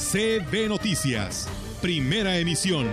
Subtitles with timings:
[0.00, 1.46] CB Noticias,
[1.80, 2.88] primera emisión.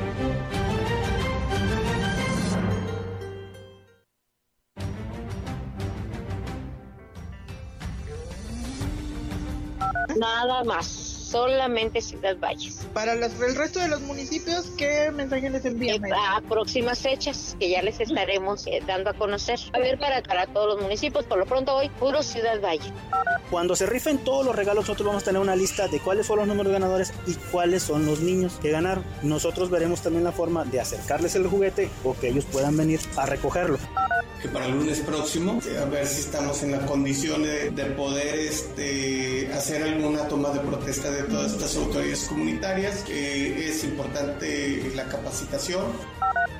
[10.15, 12.87] Nada más solamente Ciudad Valles.
[12.93, 16.05] Para el resto de los municipios, ¿qué mensaje les envían?
[16.05, 19.59] Eh, a próximas fechas que ya les estaremos eh, dando a conocer.
[19.73, 22.91] A ver, para, para todos los municipios, por lo pronto hoy, puro Ciudad Valle.
[23.49, 26.47] Cuando se rifen todos los regalos, nosotros vamos a tener una lista de cuáles fueron
[26.47, 29.03] los números de ganadores y cuáles son los niños que ganaron.
[29.21, 33.25] Nosotros veremos también la forma de acercarles el juguete o que ellos puedan venir a
[33.25, 33.77] recogerlo
[34.41, 39.51] que para el lunes próximo, a ver si estamos en la condición de, poder este,
[39.53, 43.03] hacer alguna toma de protesta de todas estas autoridades comunitarias.
[43.03, 45.85] que es importante la capacitación.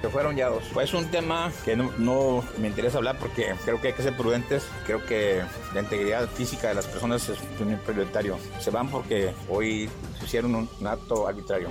[0.02, 0.64] Que fueron ya dos.
[0.74, 4.04] Pues es un tema que no, no, me interesa hablar porque creo que hay que
[4.04, 4.64] ser prudentes.
[4.86, 5.42] Creo que
[5.74, 8.38] la integridad física de las personas es muy prioritario.
[8.60, 9.90] Se van porque hoy
[10.24, 11.70] hicieron un acto arbitrario.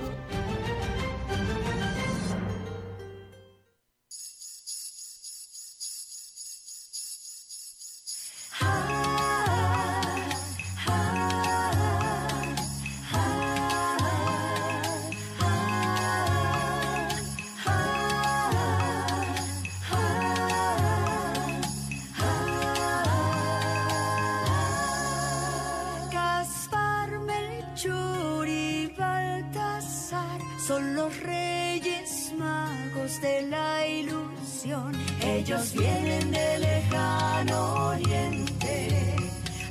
[35.21, 39.15] Ellos vienen de lejano oriente,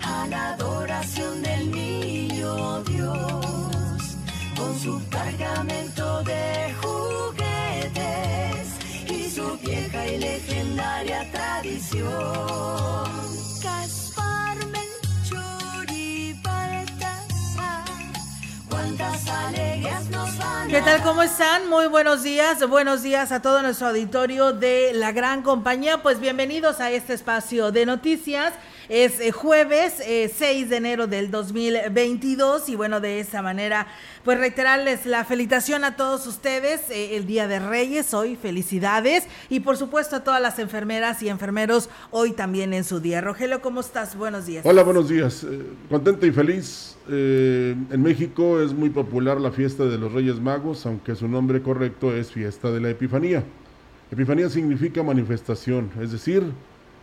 [0.02, 0.26] a
[21.88, 26.02] buenos días, buenos días a todo nuestro auditorio de la gran compañía.
[26.02, 28.54] Pues bienvenidos a este espacio de noticias.
[28.88, 30.06] Es eh, jueves 6
[30.40, 33.88] eh, de enero del 2022 y bueno, de esa manera,
[34.24, 39.60] pues reiterarles la felicitación a todos ustedes eh, el Día de Reyes, hoy felicidades y
[39.60, 43.20] por supuesto a todas las enfermeras y enfermeros hoy también en su día.
[43.20, 44.16] Rogelio, ¿cómo estás?
[44.16, 44.64] Buenos días.
[44.64, 45.44] Hola, buenos días.
[45.90, 46.96] contento y feliz.
[47.08, 52.14] en México es muy popular la fiesta de los Reyes Magos, aunque su nombre correcto
[52.14, 53.42] es fiesta de la Epifanía.
[54.12, 56.44] Epifanía significa manifestación, es decir,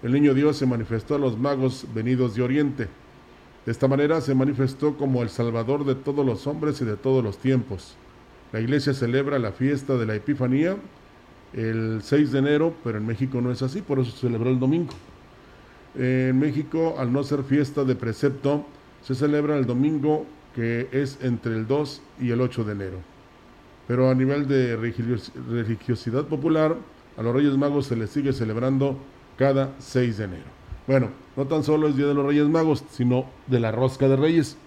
[0.03, 2.87] el niño Dios se manifestó a los magos venidos de Oriente.
[3.65, 7.23] De esta manera se manifestó como el Salvador de todos los hombres y de todos
[7.23, 7.95] los tiempos.
[8.51, 10.75] La iglesia celebra la fiesta de la Epifanía
[11.53, 14.59] el 6 de enero, pero en México no es así, por eso se celebró el
[14.59, 14.93] domingo.
[15.95, 18.65] En México, al no ser fiesta de precepto,
[19.03, 20.25] se celebra el domingo
[20.55, 22.97] que es entre el 2 y el 8 de enero.
[23.87, 26.75] Pero a nivel de religiosidad popular,
[27.15, 28.97] a los Reyes Magos se les sigue celebrando
[29.37, 30.45] cada 6 de enero.
[30.87, 34.15] Bueno, no tan solo es Día de los Reyes Magos, sino de la Rosca de
[34.15, 34.57] Reyes,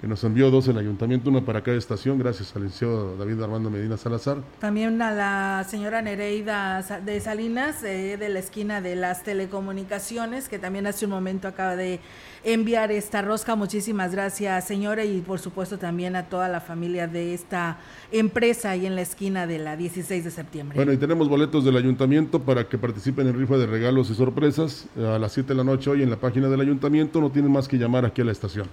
[0.00, 3.70] que nos envió dos el ayuntamiento, una para cada estación, gracias al licenciado David Armando
[3.70, 4.38] Medina Salazar.
[4.58, 10.58] También a la señora Nereida de Salinas, eh, de la esquina de las telecomunicaciones, que
[10.58, 12.00] también hace un momento acaba de
[12.44, 13.56] enviar esta rosca.
[13.56, 17.78] Muchísimas gracias, señora, y por supuesto también a toda la familia de esta
[18.12, 20.76] empresa ahí en la esquina de la 16 de septiembre.
[20.76, 24.88] Bueno, y tenemos boletos del ayuntamiento para que participen en rifa de regalos y sorpresas
[24.98, 27.18] a las 7 de la noche hoy en la página del ayuntamiento.
[27.20, 28.66] No tienen más que llamar aquí a la estación.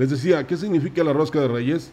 [0.00, 1.92] Les decía, ¿qué significa la rosca de reyes?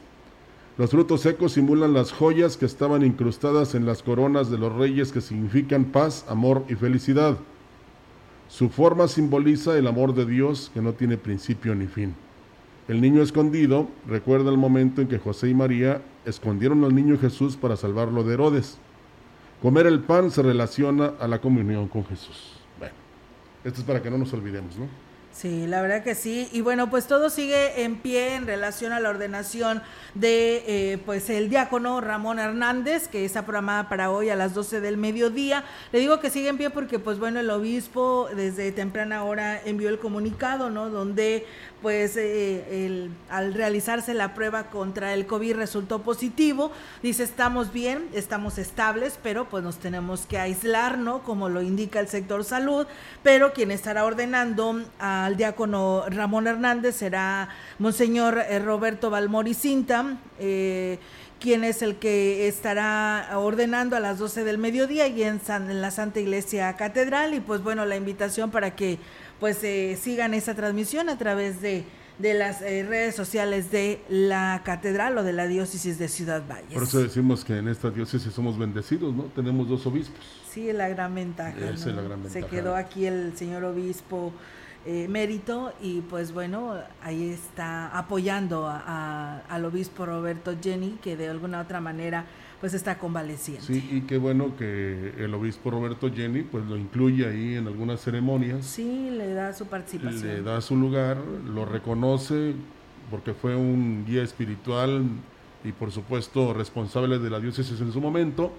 [0.78, 5.12] Los frutos secos simulan las joyas que estaban incrustadas en las coronas de los reyes
[5.12, 7.38] que significan paz, amor y felicidad.
[8.48, 12.16] Su forma simboliza el amor de Dios que no tiene principio ni fin.
[12.88, 17.58] El niño escondido recuerda el momento en que José y María escondieron al niño Jesús
[17.58, 18.78] para salvarlo de Herodes.
[19.62, 22.54] Comer el pan se relaciona a la comunión con Jesús.
[22.80, 22.96] Bueno,
[23.66, 25.07] esto es para que no nos olvidemos, ¿no?
[25.40, 26.50] Sí, la verdad que sí.
[26.52, 29.84] Y bueno, pues todo sigue en pie en relación a la ordenación
[30.16, 34.82] de eh, pues el diácono Ramón Hernández, que está programada para hoy a las 12
[34.82, 35.64] del mediodía.
[35.92, 39.90] Le digo que sigue en pie porque pues bueno, el obispo desde temprana hora envió
[39.90, 40.90] el comunicado, ¿no?
[40.90, 41.46] Donde
[41.82, 46.72] pues eh, al realizarse la prueba contra el COVID resultó positivo.
[47.04, 51.24] Dice, estamos bien, estamos estables, pero pues nos tenemos que aislar, ¿no?
[51.24, 52.88] Como lo indica el sector salud,
[53.24, 57.50] pero quien estará ordenando al diácono Ramón Hernández será
[57.80, 60.18] Monseñor eh, Roberto Balmori Cinta.
[60.40, 61.00] Eh,
[61.40, 65.92] quien es el que estará ordenando a las 12 del mediodía y en, en la
[65.92, 67.36] Santa Iglesia Catedral.
[67.36, 68.98] Y pues bueno, la invitación para que
[69.40, 71.84] pues eh, sigan esa transmisión a través de,
[72.20, 76.74] de las eh, redes sociales de la catedral o de la diócesis de Ciudad Valles.
[76.74, 79.24] Por eso decimos que en esta diócesis somos bendecidos, ¿no?
[79.24, 80.26] Tenemos dos obispos.
[80.52, 81.56] Sí, la gran ventaja.
[81.70, 82.34] es la gran ventaja.
[82.34, 84.34] Se quedó aquí el señor obispo
[84.86, 91.28] eh, mérito y pues bueno, ahí está apoyando a, al obispo Roberto Jenny, que de
[91.28, 92.26] alguna otra manera
[92.60, 93.64] pues está convaleciente.
[93.64, 98.02] Sí, y qué bueno que el obispo Roberto Jenny pues lo incluye ahí en algunas
[98.02, 98.66] ceremonias.
[98.66, 100.28] Sí, le da su participación.
[100.28, 102.54] Le da su lugar, lo reconoce
[103.12, 105.04] porque fue un guía espiritual
[105.64, 108.52] y por supuesto responsable de la diócesis en su momento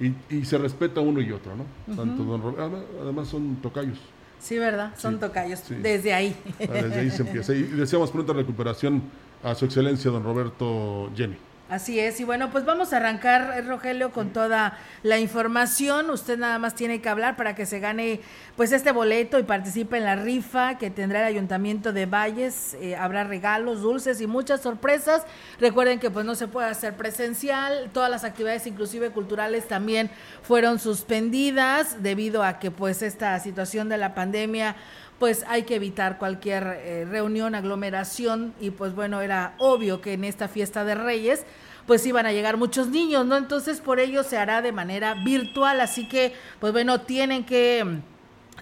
[0.00, 1.94] y, y se respeta uno y otro, ¿no?
[1.94, 3.98] Tanto don Roberto, además son tocayos.
[4.38, 4.92] Sí, ¿verdad?
[4.98, 5.62] Son tocayos.
[5.82, 6.36] Desde ahí.
[6.60, 7.54] Ah, desde ahí se empieza.
[7.54, 9.02] Y deseamos pronta recuperación
[9.42, 11.36] a su excelencia, don Roberto Jenny.
[11.68, 16.10] Así es, y bueno, pues vamos a arrancar, Rogelio, con toda la información.
[16.10, 18.20] Usted nada más tiene que hablar para que se gane
[18.54, 22.74] pues este boleto y participe en la rifa que tendrá el Ayuntamiento de Valles.
[22.74, 25.24] Eh, habrá regalos, dulces y muchas sorpresas.
[25.58, 30.08] Recuerden que pues no se puede hacer presencial, todas las actividades, inclusive culturales, también
[30.42, 34.76] fueron suspendidas debido a que pues esta situación de la pandemia
[35.18, 40.24] pues hay que evitar cualquier eh, reunión, aglomeración y pues bueno, era obvio que en
[40.24, 41.44] esta fiesta de Reyes
[41.86, 43.36] pues iban a llegar muchos niños, ¿no?
[43.36, 48.00] Entonces por ello se hará de manera virtual, así que pues bueno, tienen que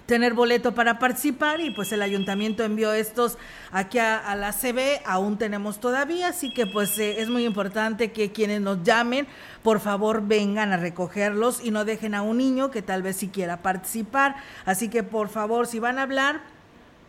[0.05, 3.37] tener boleto para participar y pues el ayuntamiento envió estos
[3.71, 8.31] aquí a, la CB, aún tenemos todavía, así que pues eh, es muy importante que
[8.31, 9.27] quienes nos llamen,
[9.63, 13.29] por favor vengan a recogerlos y no dejen a un niño que tal vez si
[13.29, 14.35] quiera participar,
[14.65, 16.54] así que por favor si van a hablar,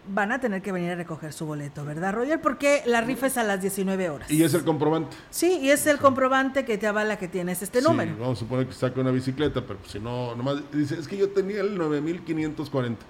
[0.09, 2.41] van a tener que venir a recoger su boleto, ¿verdad, Roger?
[2.41, 4.31] Porque la rifa es a las 19 horas.
[4.31, 5.17] Y es el comprobante.
[5.31, 8.13] Sí, y es el comprobante que te avala que tienes este número.
[8.19, 11.31] Vamos a suponer que saca una bicicleta, pero si no, nomás dice, es que yo
[11.31, 13.05] tenía el 9540.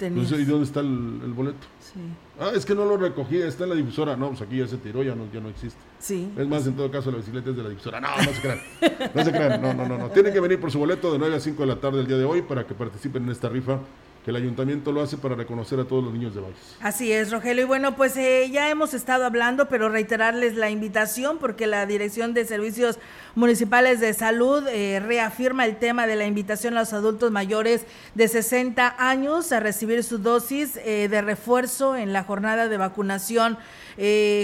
[0.00, 1.66] Entonces, ¿y dónde está el, boleto?
[1.80, 1.98] Sí.
[2.38, 4.16] Ah, es que no lo recogí, está en la difusora.
[4.16, 5.80] No, pues aquí ya se tiró, ya no, ya no existe.
[5.98, 6.30] Sí.
[6.36, 8.00] Es más, en todo caso, la bicicleta es de la difusora.
[8.00, 8.60] No, no se crean.
[9.12, 9.60] No se crean.
[9.60, 10.10] No, no, no, no.
[10.10, 12.16] Tienen que venir por su boleto de 9 a 5 de la tarde el día
[12.16, 13.80] de hoy para que participen en esta rifa
[14.26, 16.76] el ayuntamiento lo hace para reconocer a todos los niños de Valles.
[16.80, 17.64] Así es, Rogelio.
[17.64, 22.34] Y bueno, pues eh, ya hemos estado hablando, pero reiterarles la invitación porque la Dirección
[22.34, 22.98] de Servicios
[23.38, 27.86] Municipales de Salud eh, reafirma el tema de la invitación a los adultos mayores
[28.16, 33.56] de 60 años a recibir su dosis eh, de refuerzo en la jornada de vacunación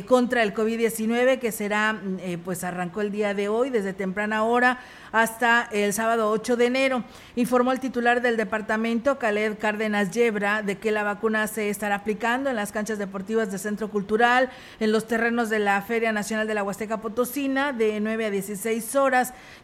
[0.08, 2.02] contra el COVID-19 que será,
[2.44, 4.80] pues arrancó el día de hoy desde temprana hora
[5.14, 7.04] hasta el sábado 8 de enero.
[7.36, 12.50] Informó el titular del departamento, Khaled Cárdenas Yebra, de que la vacuna se estará aplicando
[12.50, 14.50] en las canchas deportivas del Centro Cultural,
[14.80, 18.83] en los terrenos de la Feria Nacional de la Huasteca Potosina, de 9 a 16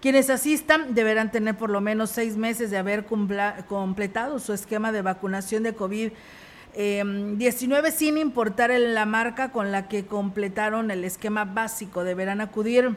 [0.00, 5.02] Quienes asistan deberán tener por lo menos seis meses de haber completado su esquema de
[5.02, 6.12] vacunación de COVID.
[6.72, 12.04] 19 em, sin importar la marca con la que completaron el esquema básico.
[12.04, 12.96] Deberán acudir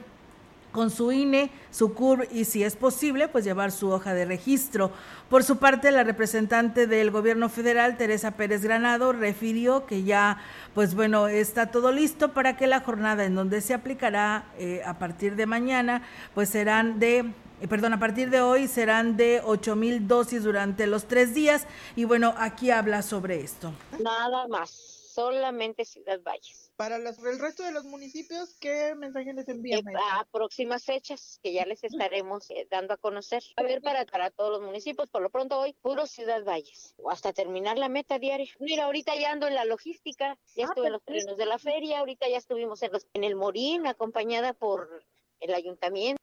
[0.73, 4.91] con su INE, su CUR y si es posible, pues llevar su hoja de registro.
[5.29, 10.41] Por su parte, la representante del gobierno federal, Teresa Pérez Granado, refirió que ya,
[10.73, 14.99] pues bueno, está todo listo para que la jornada en donde se aplicará eh, a
[14.99, 16.01] partir de mañana,
[16.33, 20.85] pues serán de eh, perdón, a partir de hoy serán de 8 mil dosis durante
[20.87, 21.65] los tres días.
[21.95, 23.71] Y bueno, aquí habla sobre esto.
[23.99, 29.83] Nada más, solamente Ciudad Valles para el resto de los municipios, ¿qué mensaje les envían?
[29.95, 33.43] A próximas fechas que ya les estaremos eh, dando a conocer.
[33.57, 37.11] A ver, para, para todos los municipios, por lo pronto hoy, puro Ciudad Valles, o
[37.11, 38.51] hasta terminar la meta diaria.
[38.59, 41.59] Mira, ahorita ya ando en la logística, ya ah, estuve en los terrenos de la
[41.59, 45.03] feria, ahorita ya estuvimos en, en el Morín, acompañada por
[45.39, 46.21] el ayuntamiento.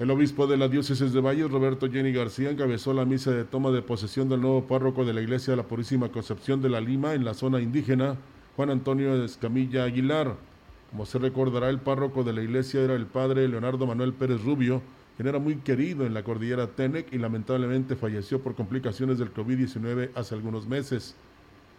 [0.00, 3.70] El obispo de la diócesis de Valles, Roberto Jenny García, encabezó la misa de toma
[3.70, 7.12] de posesión del nuevo párroco de la Iglesia de la Purísima Concepción de la Lima
[7.12, 8.16] en la zona indígena
[8.56, 10.34] Juan Antonio Escamilla Aguilar.
[10.90, 14.82] Como se recordará, el párroco de la iglesia era el padre Leonardo Manuel Pérez Rubio,
[15.16, 20.10] quien era muy querido en la cordillera Tenec y lamentablemente falleció por complicaciones del COVID-19
[20.14, 21.14] hace algunos meses.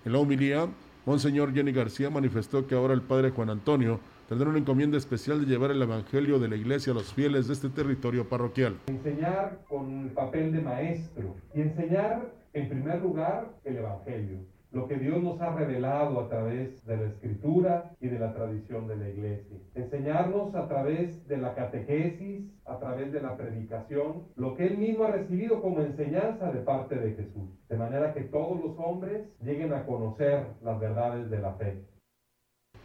[0.06, 0.68] En la homilía,
[1.06, 4.00] Monseñor Jenny García manifestó que ahora el padre Juan Antonio
[4.30, 7.54] tendrá una encomienda especial de llevar el Evangelio de la Iglesia a los fieles de
[7.54, 8.78] este territorio parroquial.
[8.88, 14.96] Enseñar con el papel de maestro y enseñar en primer lugar el Evangelio lo que
[14.96, 19.10] Dios nos ha revelado a través de la escritura y de la tradición de la
[19.10, 19.58] iglesia.
[19.76, 25.04] Enseñarnos a través de la catequesis, a través de la predicación, lo que Él mismo
[25.04, 27.50] ha recibido como enseñanza de parte de Jesús.
[27.68, 31.84] De manera que todos los hombres lleguen a conocer las verdades de la fe.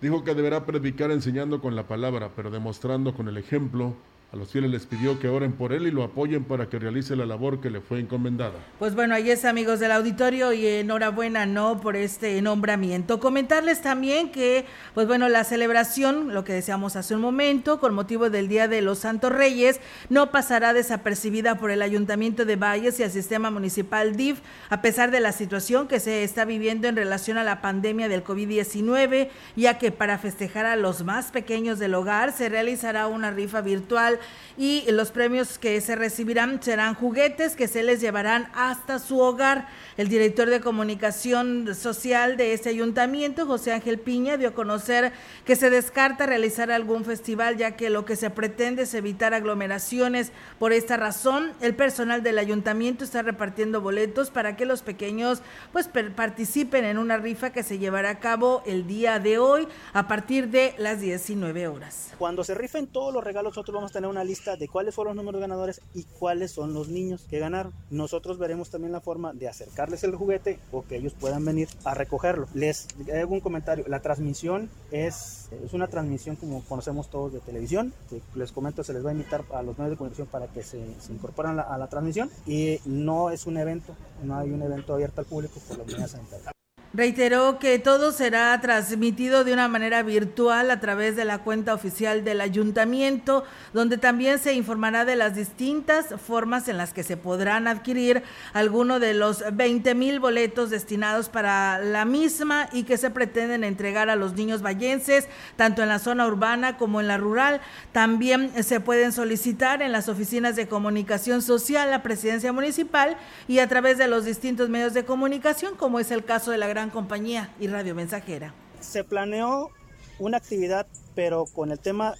[0.02, 3.95] Dijo que deberá predicar enseñando con la palabra, pero demostrando con el ejemplo
[4.33, 7.14] a los fieles les pidió que oren por él y lo apoyen para que realice
[7.14, 8.54] la labor que le fue encomendada.
[8.80, 11.80] Pues bueno, ahí es amigos del auditorio y enhorabuena, ¿no?
[11.80, 13.21] Por este nombramiento.
[13.21, 18.28] Comentarles también que, pues bueno, la celebración, lo que decíamos hace un momento, con motivo
[18.28, 19.80] del Día de los Santos Reyes,
[20.11, 24.40] no pasará desapercibida por el Ayuntamiento de Valles y el Sistema Municipal DIF,
[24.71, 28.25] a pesar de la situación que se está viviendo en relación a la pandemia del
[28.25, 33.61] COVID-19, ya que para festejar a los más pequeños del hogar se realizará una rifa
[33.61, 34.15] virtual
[34.58, 39.68] y los premios que se recibirán serán juguetes que se les llevarán hasta su hogar.
[39.96, 45.12] El director de comunicación social de este ayuntamiento, José Ángel Piña, dio a conocer
[45.44, 50.32] que se descarta realizar algún festival ya que lo que se pretende es evitar aglomeraciones.
[50.58, 55.42] Por esta razón, el personal del ayuntamiento está repartiendo boletos para que los pequeños
[55.73, 60.08] pues participen en una rifa que se llevará a cabo el día de hoy a
[60.08, 62.12] partir de las 19 horas.
[62.18, 65.16] Cuando se rifen todos los regalos, nosotros vamos a tener una lista de cuáles fueron
[65.16, 67.72] los números ganadores y cuáles son los niños que ganaron.
[67.90, 71.94] Nosotros veremos también la forma de acercarles el juguete o que ellos puedan venir a
[71.94, 72.48] recogerlo.
[72.54, 73.84] Les hago un comentario.
[73.88, 77.92] La transmisión es, es una transmisión como conocemos todos de televisión.
[78.34, 80.80] les comento, se les va a invitar a los medios de comunicación para que se,
[81.00, 82.30] se incorporen a la, transmisión.
[82.46, 86.08] Y no es un evento, no hay un evento abierto al público por la unidad
[86.08, 86.52] sanitaria.
[86.96, 92.24] Reiteró que todo será transmitido de una manera virtual a través de la cuenta oficial
[92.24, 97.68] del ayuntamiento, donde también se informará de las distintas formas en las que se podrán
[97.68, 98.22] adquirir
[98.54, 104.08] algunos de los 20 mil boletos destinados para la misma y que se pretenden entregar
[104.08, 107.60] a los niños vallenses, tanto en la zona urbana como en la rural.
[107.92, 113.68] También se pueden solicitar en las oficinas de comunicación social, la presidencia municipal y a
[113.68, 117.55] través de los distintos medios de comunicación, como es el caso de la gran compañía
[117.61, 118.55] y radio mensajera.
[118.81, 119.71] Se planeó
[120.19, 122.14] una actividad, pero con el tema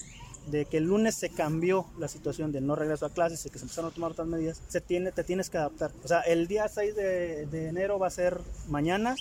[0.47, 3.59] de que el lunes se cambió la situación de no regreso a clases y que
[3.59, 5.91] se empezaron a tomar otras medidas, se tiene, te tienes que adaptar.
[6.05, 9.17] O sea, el día 6 de, enero va a ser mañana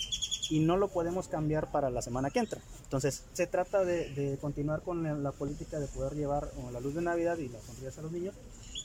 [0.50, 2.60] y no lo podemos cambiar para la semana que entra.
[2.84, 7.36] Entonces, se trata de, continuar con la, política de poder llevar la luz de Navidad
[7.38, 8.34] y las sonrisas a los niños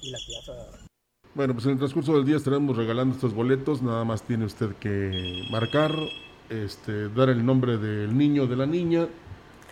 [0.01, 0.79] y la actividad
[1.35, 4.75] Bueno, pues en el transcurso del día estaremos regalando estos boletos, nada más tiene usted
[4.77, 5.91] que marcar
[6.51, 9.07] este, dar el nombre del niño de la niña,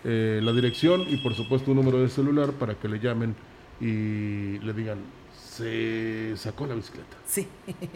[0.04, 3.34] eh, la dirección y por supuesto un número de celular para que le llamen
[3.80, 4.98] y le digan,
[5.34, 7.16] se sacó la bicicleta.
[7.26, 7.46] Sí.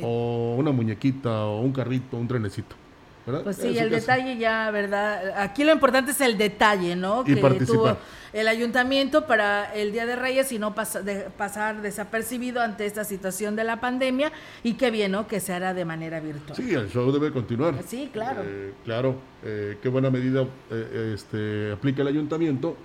[0.02, 2.76] O una muñequita o un carrito, un trenecito.
[3.24, 5.40] Pues sí, el detalle ya, ¿verdad?
[5.40, 7.22] Aquí lo importante es el detalle, ¿no?
[7.26, 7.96] Y que tuvo
[8.34, 13.64] el ayuntamiento para el Día de Reyes y no pasar desapercibido ante esta situación de
[13.64, 15.26] la pandemia y qué bien, ¿no?
[15.26, 16.56] Que se hará de manera virtual.
[16.56, 17.76] Sí, el show debe continuar.
[17.86, 18.42] Sí, claro.
[18.44, 22.76] Eh, claro, eh, qué buena medida eh, este, aplica el ayuntamiento,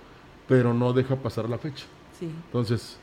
[0.48, 1.84] pero no deja pasar la fecha.
[2.18, 2.30] Sí.
[2.46, 2.96] Entonces,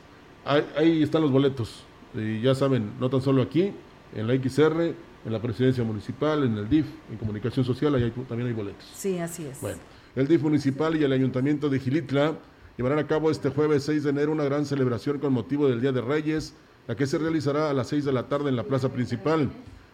[0.44, 1.84] ahí, ahí están los boletos.
[2.14, 3.72] Y ya saben, no tan solo aquí,
[4.14, 4.94] en la XR,
[5.28, 8.84] en la presidencia municipal, en el DIF, en comunicación social, ahí también hay boletos.
[8.94, 9.60] Sí, así es.
[9.60, 9.78] Bueno,
[10.16, 12.34] el DIF municipal y el ayuntamiento de Gilitla
[12.78, 15.92] llevarán a cabo este jueves 6 de enero una gran celebración con motivo del Día
[15.92, 16.54] de Reyes,
[16.86, 19.50] la que se realizará a las 6 de la tarde en la plaza principal.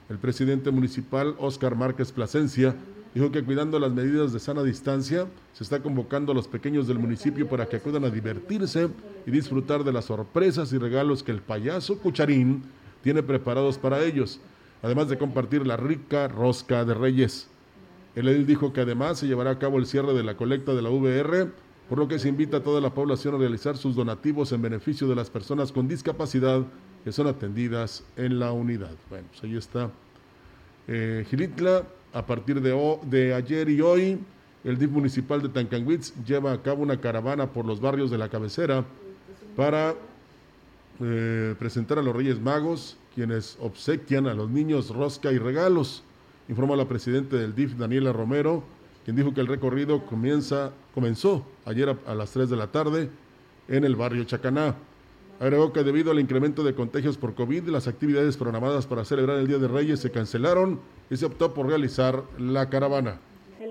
[0.08, 2.76] El presidente municipal, Óscar Márquez Plasencia,
[3.12, 7.00] dijo que cuidando las medidas de sana distancia, se está convocando a los pequeños del
[7.00, 8.88] municipio para que acudan a divertirse
[9.26, 12.62] y disfrutar de las sorpresas y regalos que el payaso Cucharín
[13.02, 14.40] tiene preparados para ellos
[14.84, 17.48] además de compartir la rica rosca de Reyes.
[18.14, 20.90] El dijo que además se llevará a cabo el cierre de la colecta de la
[20.90, 21.48] VR,
[21.88, 25.08] por lo que se invita a toda la población a realizar sus donativos en beneficio
[25.08, 26.62] de las personas con discapacidad
[27.02, 28.92] que son atendidas en la unidad.
[29.08, 29.90] Bueno, pues ahí está.
[30.86, 34.18] Eh, Gilitla, a partir de, de ayer y hoy,
[34.64, 38.28] el DIF municipal de Tancanwitz lleva a cabo una caravana por los barrios de la
[38.28, 38.84] cabecera
[39.56, 39.94] para
[41.00, 46.02] eh, presentar a los Reyes Magos quienes obsequian a los niños rosca y regalos,
[46.48, 48.64] informó la presidenta del DIF, Daniela Romero,
[49.04, 53.10] quien dijo que el recorrido comienza, comenzó ayer a, las 3 de la tarde
[53.68, 54.74] en el barrio Chacaná.
[55.40, 59.48] Agregó que debido al incremento de contagios por COVID, las actividades programadas para celebrar el
[59.48, 60.80] Día de Reyes se cancelaron
[61.10, 63.18] y se optó por realizar la caravana.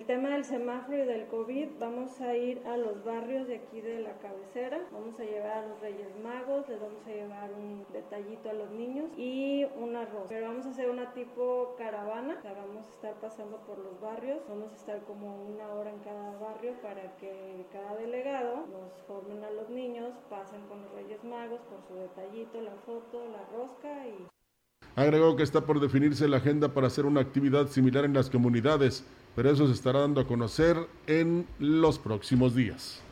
[0.08, 4.00] Tema del semáforo y del COVID, vamos a ir a los barrios de aquí de
[4.00, 8.50] la cabecera, vamos a llevar a los Reyes Magos, les vamos a llevar un detallito
[8.50, 10.26] a los niños y un arroz.
[10.30, 14.02] Pero vamos a hacer una tipo caravana, o sea, vamos a estar pasando por los
[14.02, 19.00] barrios, vamos a estar como una hora en cada barrio para que cada delegado nos
[19.06, 23.46] formen a los niños, pasen con los Reyes Magos por su detallito, la foto, la
[23.56, 24.28] rosca y
[24.96, 29.04] Agregó que está por definirse la agenda para hacer una actividad similar en las comunidades,
[29.36, 33.03] pero eso se estará dando a conocer en los próximos días.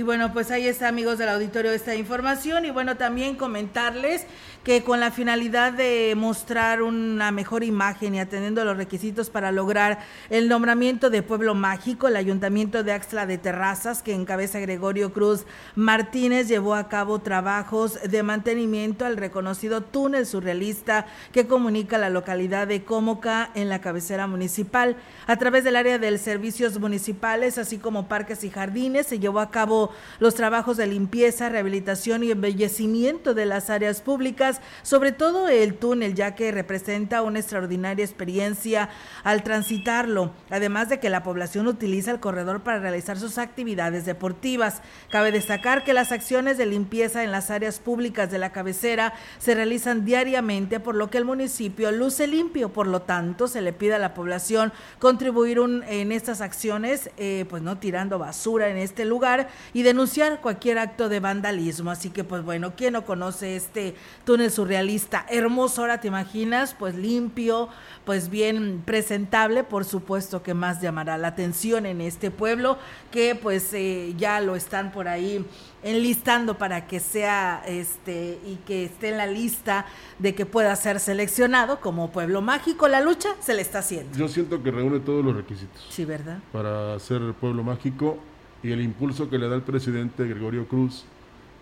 [0.00, 2.64] Y bueno, pues ahí está, amigos del auditorio, esta información.
[2.64, 4.24] Y bueno, también comentarles
[4.64, 9.98] que con la finalidad de mostrar una mejor imagen y atendiendo los requisitos para lograr
[10.30, 15.44] el nombramiento de Pueblo Mágico, el Ayuntamiento de Axtla de Terrazas, que encabeza Gregorio Cruz
[15.74, 22.66] Martínez, llevó a cabo trabajos de mantenimiento al reconocido túnel surrealista que comunica la localidad
[22.66, 24.96] de Cómoca en la cabecera municipal.
[25.26, 29.50] A través del área de servicios municipales, así como parques y jardines, se llevó a
[29.50, 35.74] cabo los trabajos de limpieza, rehabilitación y embellecimiento de las áreas públicas, sobre todo el
[35.74, 38.88] túnel, ya que representa una extraordinaria experiencia
[39.24, 44.82] al transitarlo, además de que la población utiliza el corredor para realizar sus actividades deportivas.
[45.10, 49.54] Cabe destacar que las acciones de limpieza en las áreas públicas de la cabecera se
[49.54, 53.94] realizan diariamente, por lo que el municipio luce limpio, por lo tanto se le pide
[53.94, 59.48] a la población contribuir en estas acciones, eh, pues no tirando basura en este lugar
[59.72, 61.90] y denunciar cualquier acto de vandalismo.
[61.90, 65.26] Así que, pues bueno, ¿quién no conoce este túnel surrealista?
[65.28, 67.68] Hermoso, ahora te imaginas, pues limpio,
[68.04, 72.78] pues bien presentable, por supuesto que más llamará la atención en este pueblo,
[73.10, 75.44] que pues eh, ya lo están por ahí
[75.82, 79.86] enlistando para que sea este y que esté en la lista
[80.18, 82.88] de que pueda ser seleccionado como pueblo mágico.
[82.88, 84.16] La lucha se le está haciendo.
[84.18, 85.86] Yo siento que reúne todos los requisitos.
[85.88, 86.38] Sí, ¿verdad?
[86.52, 88.18] Para ser pueblo mágico
[88.62, 91.04] y el impulso que le da el presidente Gregorio Cruz.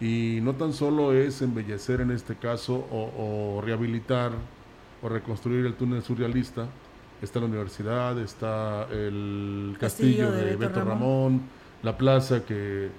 [0.00, 4.33] Y no tan solo es embellecer en este caso o, rehabilitar
[5.02, 6.69] o reconstruir el túnel surrealista,
[7.21, 11.43] está la universidad, está el castillo, de, Beto, Ramón.
[11.83, 12.90] la plaza que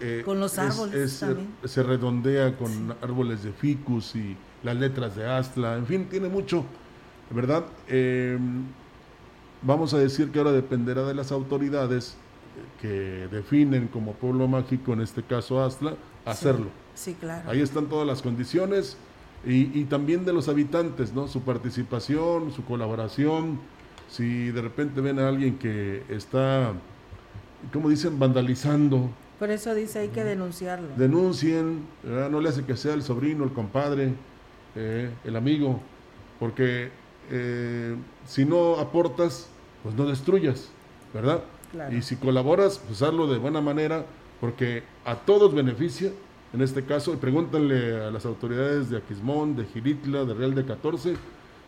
[0.00, 1.24] eh, con los árboles
[1.64, 6.64] se redondea con árboles de ficus y las letras de Astla, en fin, tiene mucho,
[7.30, 7.64] ¿verdad?
[7.88, 8.38] Eh,
[9.62, 12.16] vamos a decir que ahora dependerá de las autoridades
[12.80, 16.66] que definen como pueblo mágico, en este caso Astla, hacerlo.
[16.94, 17.50] Sí, claro.
[17.50, 18.96] Ahí están todas las condiciones
[19.44, 21.28] y, también de los habitantes, ¿no?
[21.28, 23.60] Su participación, su colaboración.
[24.08, 26.72] Si de repente ven a alguien que está,
[27.72, 29.08] como dicen, vandalizando.
[29.38, 30.88] Por eso dice hay que denunciarlo.
[30.96, 34.14] Denuncien, no le hace que sea el sobrino, el compadre,
[34.74, 35.80] eh, el amigo,
[36.40, 36.90] porque
[37.30, 37.94] eh,
[38.26, 39.48] si no aportas,
[39.82, 40.70] pues no destruyas,
[41.12, 41.42] ¿verdad?
[41.92, 44.06] Y si colaboras, pues hazlo de buena manera,
[44.40, 46.10] porque a todos beneficia,
[46.52, 51.16] en este caso, pregúntenle a las autoridades de Aquismón, de Giritla, de Real de 14,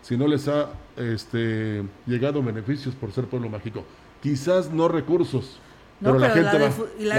[0.03, 3.85] si no les ha este, llegado beneficios por ser pueblo mágico.
[4.23, 5.59] Quizás no recursos,
[6.01, 6.31] no, pero, la,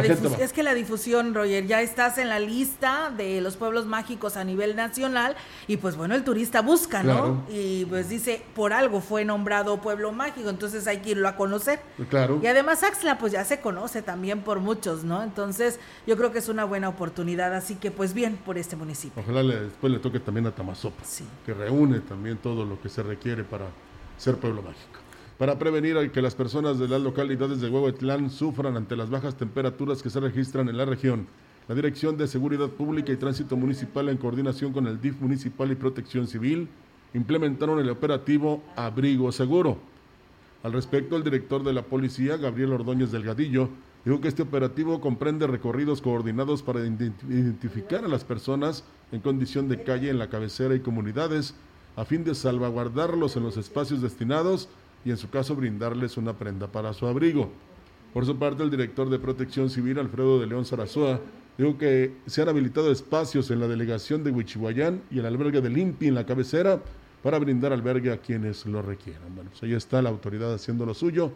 [0.02, 4.38] gente, Es que la difusión, Roger, ya estás en la lista de los pueblos mágicos
[4.38, 5.36] a nivel nacional
[5.68, 7.44] y pues bueno, el turista busca, ¿no?
[7.50, 11.82] Y pues dice, por algo fue nombrado pueblo mágico, entonces hay que irlo a conocer.
[12.10, 12.40] Claro.
[12.42, 15.24] Y además Axla pues ya se conoce también por muchos, ¿no?
[15.24, 19.22] Entonces yo creo que es una buena oportunidad, así que pues bien por este municipio.
[19.22, 21.04] Ojalá después le toque también a Tamazopa,
[21.46, 23.66] que reúne también todo lo que se requiere para
[24.18, 24.99] ser pueblo mágico
[25.40, 30.04] para prevenir que las personas de las localidades de Huehuetlán sufran ante las bajas temperaturas
[30.04, 31.28] que se registran en la región.
[31.70, 35.76] La Dirección de Seguridad Pública y Tránsito Municipal, en coordinación con el DIF Municipal y
[35.76, 36.68] Protección Civil,
[37.14, 39.78] implementaron el operativo Abrigo Seguro.
[40.62, 43.70] Al respecto, el director de la policía, Gabriel Ordóñez Delgadillo,
[44.04, 49.84] dijo que este operativo comprende recorridos coordinados para identificar a las personas en condición de
[49.84, 51.56] calle en la cabecera y comunidades,
[51.96, 54.68] a fin de salvaguardarlos en los espacios destinados
[55.06, 57.50] y en su caso brindarles una prenda para su abrigo.
[58.14, 61.20] Por su parte, el director de Protección Civil, Alfredo de León Sarazoa,
[61.58, 65.70] dijo que se han habilitado espacios en la delegación de Huichihuayán y el albergue de
[65.70, 66.82] Limpi en la cabecera
[67.22, 69.36] para brindar albergue a quienes lo requieran.
[69.36, 71.32] Bueno, pues ahí está la autoridad haciendo lo suyo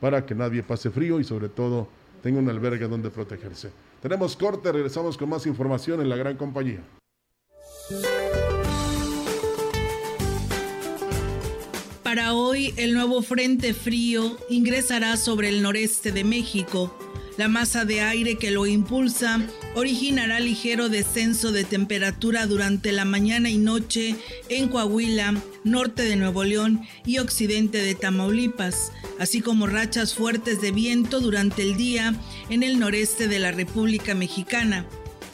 [0.00, 1.88] para que nadie pase frío y sobre todo
[2.22, 3.70] tenga un albergue donde protegerse.
[4.00, 6.80] Tenemos corte, regresamos con más información en la gran compañía.
[12.16, 16.96] Para hoy, el nuevo frente frío ingresará sobre el noreste de México.
[17.36, 19.42] La masa de aire que lo impulsa
[19.74, 24.16] originará ligero descenso de temperatura durante la mañana y noche
[24.48, 30.72] en Coahuila, norte de Nuevo León y occidente de Tamaulipas, así como rachas fuertes de
[30.72, 32.14] viento durante el día
[32.48, 34.86] en el noreste de la República Mexicana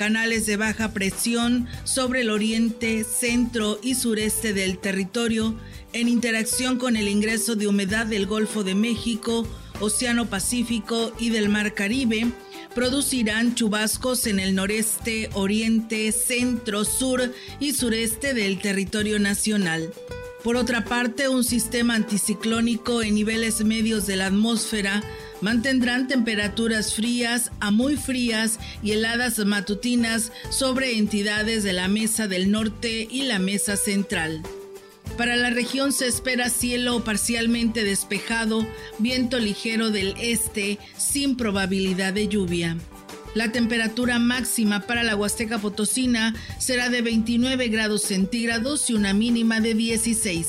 [0.03, 5.55] canales de baja presión sobre el oriente, centro y sureste del territorio,
[5.93, 9.47] en interacción con el ingreso de humedad del Golfo de México,
[9.79, 12.33] Océano Pacífico y del Mar Caribe,
[12.75, 19.93] producirán chubascos en el noreste, oriente, centro, sur y sureste del territorio nacional.
[20.43, 25.05] Por otra parte, un sistema anticiclónico en niveles medios de la atmósfera
[25.43, 32.51] mantendrán temperaturas frías a muy frías y heladas matutinas sobre entidades de la Mesa del
[32.51, 34.43] Norte y la Mesa Central.
[35.19, 38.67] Para la región se espera cielo parcialmente despejado,
[38.99, 42.79] viento ligero del este, sin probabilidad de lluvia.
[43.35, 49.61] La temperatura máxima para la Huasteca Potosina será de 29 grados centígrados y una mínima
[49.61, 50.49] de 16.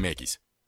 [0.01, 0.39] Ptolemekis.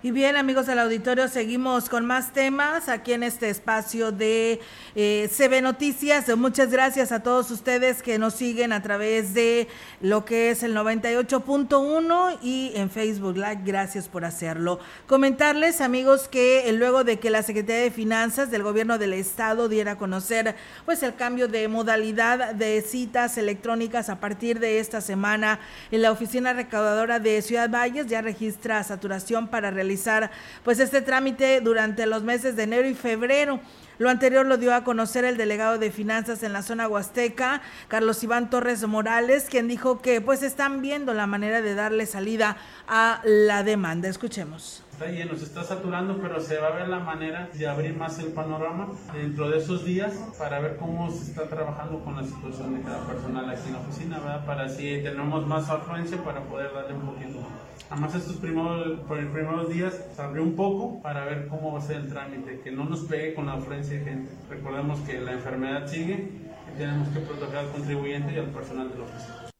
[0.00, 4.60] Y bien, amigos del auditorio, seguimos con más temas aquí en este espacio de
[4.94, 6.28] eh, CB Noticias.
[6.36, 9.66] Muchas gracias a todos ustedes que nos siguen a través de
[10.00, 13.62] lo que es el 98.1 y en Facebook Live.
[13.64, 14.78] Gracias por hacerlo.
[15.08, 19.92] Comentarles, amigos, que luego de que la Secretaría de Finanzas del Gobierno del Estado diera
[19.92, 25.58] a conocer pues el cambio de modalidad de citas electrónicas a partir de esta semana
[25.90, 30.30] en la Oficina Recaudadora de Ciudad Valles ya registra saturación para realizar realizar
[30.64, 33.58] pues este trámite durante los meses de enero y febrero.
[33.98, 38.22] Lo anterior lo dio a conocer el delegado de finanzas en la zona huasteca, Carlos
[38.22, 43.20] Iván Torres Morales, quien dijo que pues están viendo la manera de darle salida a
[43.24, 44.08] la demanda.
[44.08, 47.96] Escuchemos está lleno, se está saturando, pero se va a ver la manera de abrir
[47.96, 52.24] más el panorama dentro de esos días para ver cómo se está trabajando con la
[52.24, 54.44] situación de cada personal aquí en la oficina, ¿verdad?
[54.44, 57.48] Para así tenemos más afluencia para poder darle un poquito más.
[57.90, 61.78] Además estos primeros, por los primeros días se abrió un poco para ver cómo va
[61.78, 64.30] a ser el trámite, que no nos pegue con la afluencia de gente.
[64.50, 66.28] Recordemos que la enfermedad sigue
[66.74, 69.57] y tenemos que proteger al contribuyente y al personal de la oficina.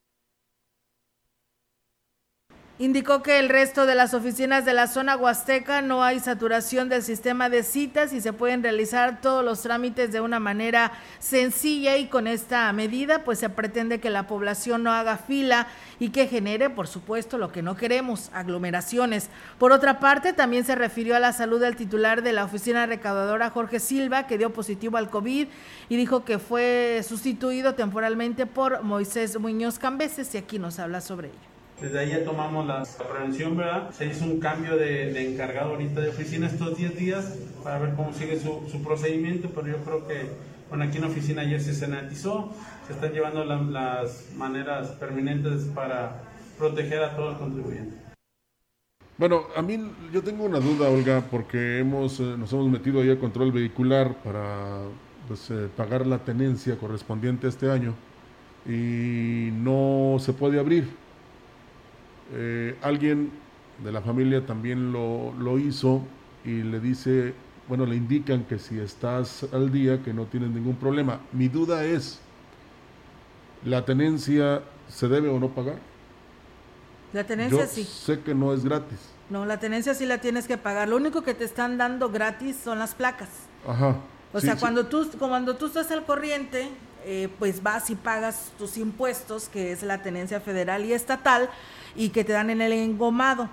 [2.80, 7.02] Indicó que el resto de las oficinas de la zona huasteca no hay saturación del
[7.02, 12.06] sistema de citas y se pueden realizar todos los trámites de una manera sencilla y
[12.06, 15.66] con esta medida pues se pretende que la población no haga fila
[15.98, 19.28] y que genere por supuesto lo que no queremos, aglomeraciones.
[19.58, 23.50] Por otra parte también se refirió a la salud del titular de la oficina recaudadora
[23.50, 25.48] Jorge Silva que dio positivo al COVID
[25.88, 31.30] y dijo que fue sustituido temporalmente por Moisés Muñoz Cambeses y aquí nos habla sobre
[31.30, 31.47] ello.
[31.80, 33.90] Desde ahí ya tomamos la prevención, ¿verdad?
[33.92, 38.12] Se hizo un cambio de, encargado ahorita de oficina estos 10 días para ver cómo
[38.12, 40.26] sigue su, procedimiento, pero yo creo que,
[40.68, 42.52] bueno, aquí en la oficina ayer se sanatizó,
[42.86, 46.20] se están llevando las maneras permanentes para
[46.58, 47.96] proteger a todo el contribuyente.
[49.16, 49.78] Bueno, a mí
[50.12, 54.16] yo tengo una duda, Olga, porque hemos, eh, nos hemos metido ahí a control vehicular
[54.24, 54.82] para
[55.28, 57.94] pues, eh, pagar la tenencia correspondiente este año
[58.66, 61.07] y no se puede abrir
[62.32, 63.30] eh, alguien
[63.82, 66.02] de la familia también lo, lo, hizo
[66.44, 67.34] y le dice,
[67.68, 71.20] bueno, le indican que si estás al día, que no tienes ningún problema.
[71.32, 72.20] Mi duda es,
[73.64, 75.78] ¿la tenencia se debe o no pagar?
[77.12, 77.84] La tenencia Yo sí.
[77.84, 78.98] Sé que no es gratis.
[79.30, 80.88] No, la tenencia sí la tienes que pagar.
[80.88, 83.28] Lo único que te están dando gratis son las placas.
[83.66, 83.96] Ajá.
[84.32, 86.68] O sea, cuando tú cuando tú estás al corriente,
[87.10, 91.48] eh, pues vas y pagas tus impuestos, que es la tenencia federal y estatal,
[91.96, 93.48] y que te dan en el engomado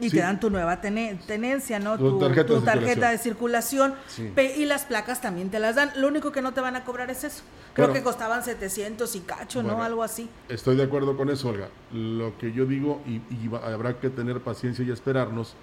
[0.00, 1.96] y te dan tu nueva tenencia, ¿no?
[1.96, 2.18] Tu,
[2.64, 3.94] tarjeta, de circulación,
[4.36, 5.92] y las placas también te las dan.
[5.94, 7.44] Lo único que no te van a cobrar es eso.
[7.74, 9.84] Creo que costaban 700 y cacho, ¿no?
[9.84, 10.28] Algo así.
[10.48, 11.68] Estoy de acuerdo con eso, Olga.
[11.92, 13.20] Lo que yo digo, y,
[13.54, 15.54] habrá que tener paciencia y esperarnos,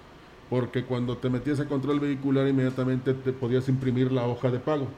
[0.48, 4.88] porque cuando te metías a control vehicular, inmediatamente te podías imprimir la hoja de pago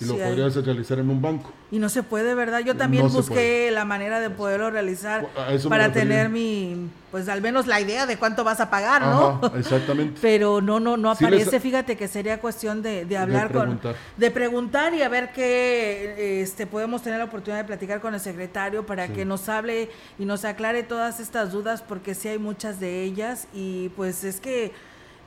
[0.00, 1.52] y lo podrías realizar en un banco.
[1.70, 2.60] Y no se puede, ¿verdad?
[2.60, 5.26] Yo también busqué la manera de poderlo realizar
[5.68, 9.40] para tener mi, pues al menos la idea de cuánto vas a pagar, ¿no?
[9.56, 10.18] exactamente.
[10.22, 13.80] Pero no, no, no aparece, fíjate que sería cuestión de, de hablar con,
[14.16, 18.20] de preguntar y a ver qué, este, podemos tener la oportunidad de platicar con el
[18.20, 22.80] secretario para que nos hable y nos aclare todas estas dudas, porque sí hay muchas
[22.80, 24.72] de ellas y pues es que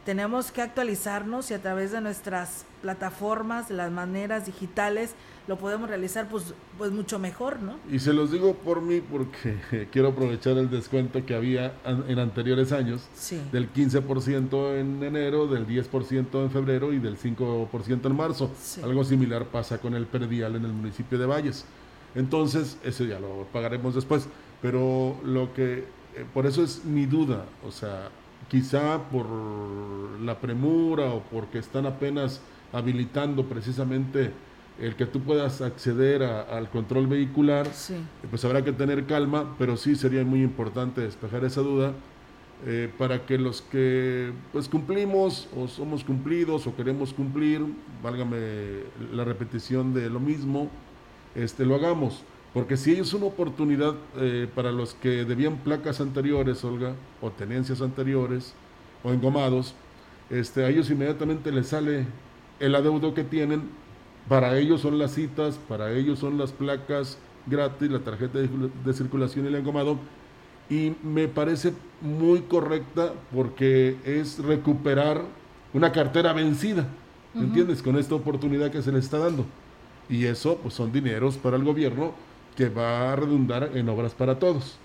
[0.05, 5.13] tenemos que actualizarnos y a través de nuestras plataformas, las maneras digitales,
[5.47, 7.75] lo podemos realizar pues, pues mucho mejor, ¿no?
[7.91, 12.71] Y se los digo por mí porque quiero aprovechar el descuento que había en anteriores
[12.71, 13.07] años,
[13.51, 18.51] del 15% en enero, del 10% en febrero y del 5% en marzo.
[18.83, 21.65] Algo similar pasa con el perdial en el municipio de Valles.
[22.15, 24.27] Entonces, eso ya lo pagaremos después,
[24.61, 25.85] pero lo que,
[26.15, 28.09] eh, por eso es mi duda, o sea,
[28.49, 29.25] quizá por
[30.21, 32.41] la premura o porque están apenas
[32.73, 34.31] habilitando precisamente
[34.79, 37.67] el que tú puedas acceder al control vehicular,
[38.29, 41.93] pues habrá que tener calma, pero sí sería muy importante despejar esa duda
[42.65, 47.61] eh, para que los que pues cumplimos o somos cumplidos o queremos cumplir,
[48.01, 48.37] válgame
[49.13, 50.69] la repetición de lo mismo,
[51.35, 52.23] este, lo hagamos.
[52.53, 57.81] Porque si es una oportunidad eh, para los que debían placas anteriores, Olga, o tenencias
[57.81, 58.53] anteriores,
[59.03, 59.75] o engomados,
[60.29, 62.05] este, a ellos inmediatamente les sale
[62.59, 63.63] el adeudo que tienen,
[64.27, 69.45] para ellos son las citas, para ellos son las placas gratis, la tarjeta de, circulación
[69.45, 69.97] y el engomado,
[70.69, 75.23] y me parece muy correcta porque es recuperar
[75.73, 76.87] una cartera vencida,
[77.33, 77.81] ¿entiendes?
[77.81, 79.45] Con esta oportunidad que se les está dando.
[80.09, 82.13] Y eso pues son dineros para el gobierno
[82.55, 84.77] que va a redundar en obras para todos.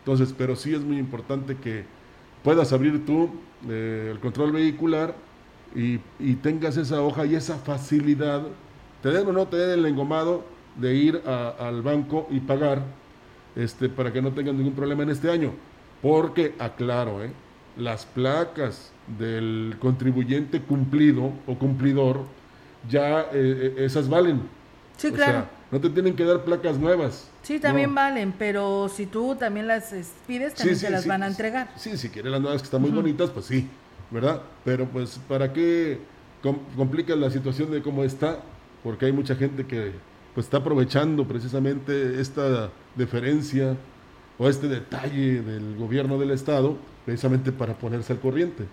[0.00, 1.84] Entonces, pero sí es muy importante que
[2.42, 3.30] puedas abrir tú
[3.68, 5.14] eh, el control vehicular
[5.74, 5.98] y,
[6.36, 8.42] tengas esa hoja y esa facilidad,
[9.02, 10.44] te den o no te den el engomado
[10.76, 12.82] de ir al banco y pagar
[13.56, 15.52] este, para que no tengan ningún problema en este año.
[16.00, 17.30] Porque, aclaro, ¿eh?
[17.76, 22.20] las placas del contribuyente cumplido o cumplidor,
[22.88, 24.42] ya eh, eh, esas valen.
[24.96, 25.46] Sí, claro.
[25.74, 27.28] No te tienen que dar placas nuevas.
[27.42, 29.92] Sí, también valen, pero si tú también las
[30.26, 31.72] pides, también te las van a entregar.
[31.76, 33.68] Sí, si quieres las nuevas que están muy bonitas, pues sí.
[34.10, 34.42] ¿verdad?
[34.64, 35.98] Pero pues, ¿para qué
[36.76, 38.38] complicas la situación de cómo está?
[38.84, 39.92] porque hay mucha gente que
[40.34, 43.76] pues está aprovechando precisamente esta deferencia
[44.38, 48.64] o este detalle del gobierno del estado precisamente para ponerse al corriente.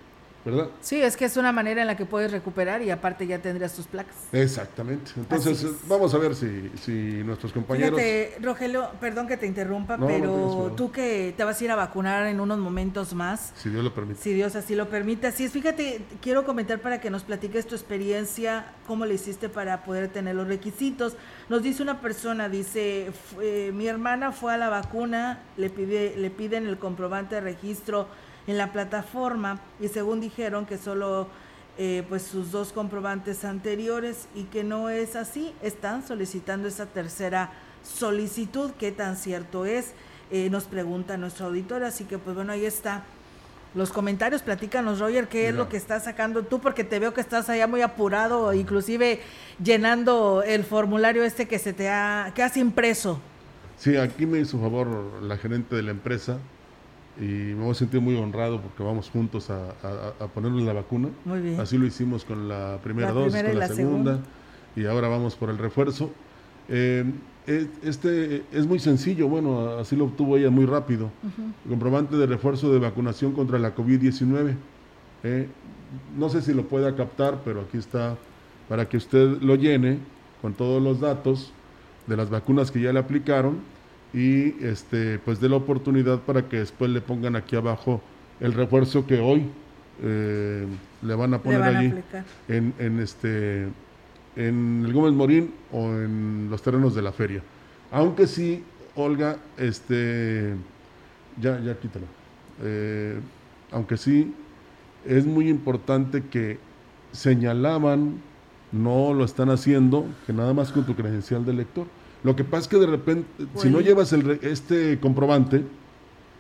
[0.43, 0.69] ¿Verdad?
[0.82, 3.73] Sí, es que es una manera en la que puedes recuperar y aparte ya tendrías
[3.73, 4.15] tus placas.
[4.32, 5.12] Exactamente.
[5.17, 7.99] Entonces, vamos a ver si, si nuestros compañeros...
[7.99, 12.27] Fíjate, Rogelio, perdón que te interrumpa, pero tú que te vas a ir a vacunar
[12.27, 13.54] en unos momentos más.
[13.56, 14.21] Si Dios lo permite.
[14.21, 15.27] Si Dios así lo permite.
[15.27, 19.84] Así es, fíjate, quiero comentar para que nos platiques tu experiencia, cómo le hiciste para
[19.84, 21.15] poder tener los requisitos.
[21.49, 26.30] Nos dice una persona, dice, eh, mi hermana fue a la vacuna, le, pide, le
[26.30, 28.08] piden el comprobante de registro
[28.47, 31.27] en la plataforma y según dijeron que solo
[31.77, 37.51] eh, pues sus dos comprobantes anteriores y que no es así, están solicitando esa tercera
[37.84, 39.93] solicitud, qué tan cierto es,
[40.32, 43.04] eh, nos pregunta nuestro auditor, así que pues bueno, ahí está.
[43.73, 47.21] Los comentarios, platícanos, Roger, qué es lo que estás sacando tú, porque te veo que
[47.21, 49.21] estás allá muy apurado, inclusive
[49.63, 53.21] llenando el formulario este que se te ha, que has impreso.
[53.77, 56.38] Sí, aquí me hizo favor la gerente de la empresa,
[57.21, 59.69] y me voy a sentir muy honrado porque vamos juntos a,
[60.19, 61.10] a, ponernos la vacuna.
[61.23, 61.60] Muy bien.
[61.60, 64.19] Así lo hicimos con la primera dosis, con la, segunda,
[64.75, 66.10] y ahora vamos por el refuerzo.
[66.67, 67.05] Eh,
[67.84, 71.12] este es muy sencillo, bueno, así lo obtuvo ella muy rápido.
[71.69, 74.55] Comprobante de refuerzo de vacunación contra la COVID-19.
[75.23, 75.47] Eh,
[76.17, 78.17] no sé si lo pueda captar, pero aquí está
[78.67, 79.99] para que usted lo llene
[80.41, 81.53] con todos los datos
[82.07, 83.60] de las vacunas que ya le aplicaron
[84.13, 88.02] y este pues dé la oportunidad para que después le pongan aquí abajo
[88.39, 89.45] el refuerzo que hoy
[90.04, 90.65] eh,
[91.02, 91.93] le van a poner allí
[92.47, 93.67] en, en, este
[94.36, 97.41] en el Gómez Morín o en los terrenos de la feria.
[97.91, 98.63] Aunque sí
[98.95, 100.56] Olga este
[101.39, 102.06] ya ya quítalo.
[102.63, 103.19] Eh,
[103.71, 104.34] aunque sí
[105.06, 106.60] es muy importante que
[107.12, 108.21] señalaban
[108.71, 111.88] no lo están haciendo que nada más con tu credencial de lector
[112.23, 115.63] lo que pasa es que de repente, si no llevas el, este comprobante,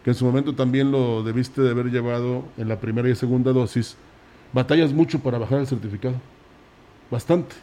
[0.03, 3.51] que en su momento también lo debiste de haber llevado en la primera y segunda
[3.51, 3.95] dosis,
[4.53, 6.15] batallas mucho para bajar el certificado.
[7.09, 7.55] Bastante.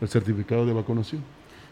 [0.00, 1.22] El certificado de vacunación.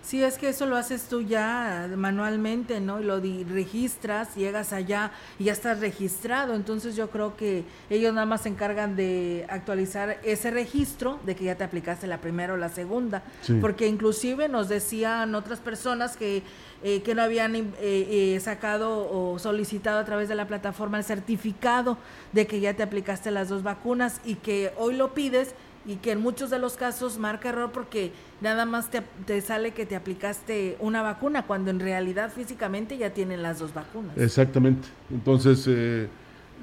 [0.09, 2.99] Sí, es que eso lo haces tú ya manualmente, ¿no?
[2.99, 6.55] Y lo registras, llegas allá y ya estás registrado.
[6.55, 11.45] Entonces yo creo que ellos nada más se encargan de actualizar ese registro de que
[11.45, 13.23] ya te aplicaste la primera o la segunda.
[13.61, 16.43] Porque inclusive nos decían otras personas que,
[16.83, 21.05] eh, que no habían eh, eh, sacado o solicitado a través de la plataforma el
[21.05, 21.99] certificado
[22.33, 25.55] de que ya te aplicaste las dos vacunas y que hoy lo pides
[25.89, 29.87] y que en muchos de los casos marca error porque nada más te, sale que
[29.87, 34.15] te aplicaste una vacuna cuando en realidad físicamente ya tienen las dos vacunas.
[34.19, 34.87] Exactamente.
[35.11, 36.09] Entonces, eh,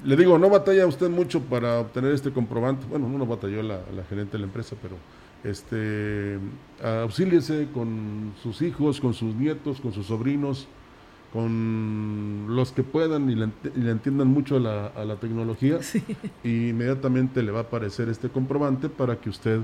[0.04, 2.86] le digo, no batalla usted mucho para obtener este comprobante.
[2.86, 4.96] Bueno, no lo batalló la, la gerente de la empresa, pero
[5.44, 6.38] este
[6.84, 10.68] auxíliese con sus hijos, con sus nietos, con sus sobrinos
[11.36, 13.50] con los que puedan y le,
[13.92, 15.80] entiendan mucho a la, a la tecnología,
[16.46, 19.60] y inmediatamente le va a aparecer este comprobante para que usted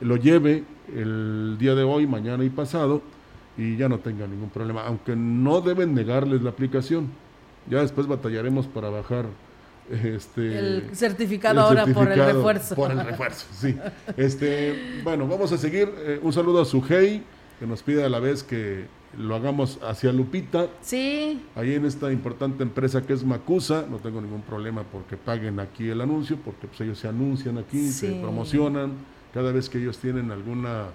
[0.00, 0.62] lo lleve
[0.94, 3.02] el día de hoy, mañana y pasado
[3.56, 7.08] y ya no tenga ningún problema, aunque no deben negarles la aplicación.
[7.68, 9.26] Ya después batallaremos para bajar
[9.90, 12.76] este el certificado ahora por el refuerzo.
[12.76, 13.76] Por el refuerzo, sí.
[14.16, 15.92] Este, bueno, vamos a seguir.
[15.98, 17.24] Eh, un saludo a Sujei,
[17.58, 20.68] que nos pide a la vez que lo hagamos hacia Lupita.
[20.80, 21.40] Sí.
[21.54, 25.88] Ahí en esta importante empresa que es Macusa, no tengo ningún problema porque paguen aquí
[25.88, 28.92] el anuncio, porque pues ellos se anuncian aquí, se promocionan,
[29.32, 30.86] cada vez que ellos tienen alguna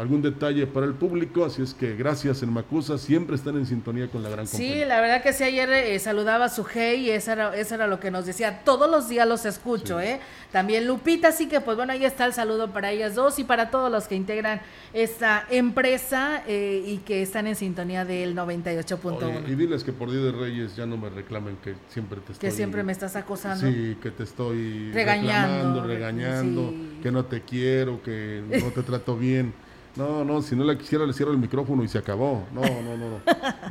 [0.00, 4.08] algún detalle para el público, así es que gracias en Macusa, siempre están en sintonía
[4.08, 4.74] con la gran compañía.
[4.74, 7.74] Sí, la verdad que sí, ayer eh, saludaba a su hey y eso era, eso
[7.74, 10.20] era lo que nos decía, todos los días los escucho, ¿eh?
[10.52, 13.70] También Lupita, así que pues bueno, ahí está el saludo para ellas dos y para
[13.70, 14.60] todos los que integran
[14.92, 19.48] esta empresa eh, y que están en sintonía del 98.1.
[19.48, 22.48] Y diles que por Día de Reyes ya no me reclamen que siempre te estoy...
[22.48, 23.66] Que siempre me estás acosando.
[23.66, 29.52] Sí, que te estoy regañando, regañando, que no te quiero, que no te trato bien.
[29.96, 32.44] No, no, si no la quisiera le cierro el micrófono y se acabó.
[32.54, 33.20] No, no, no, no.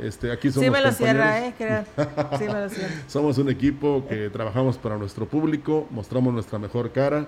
[0.00, 1.54] Este, aquí somos Sí me lo cierra, eh,
[2.38, 2.94] Sí me lo cierra.
[3.06, 7.26] somos un equipo que trabajamos para nuestro público, mostramos nuestra mejor cara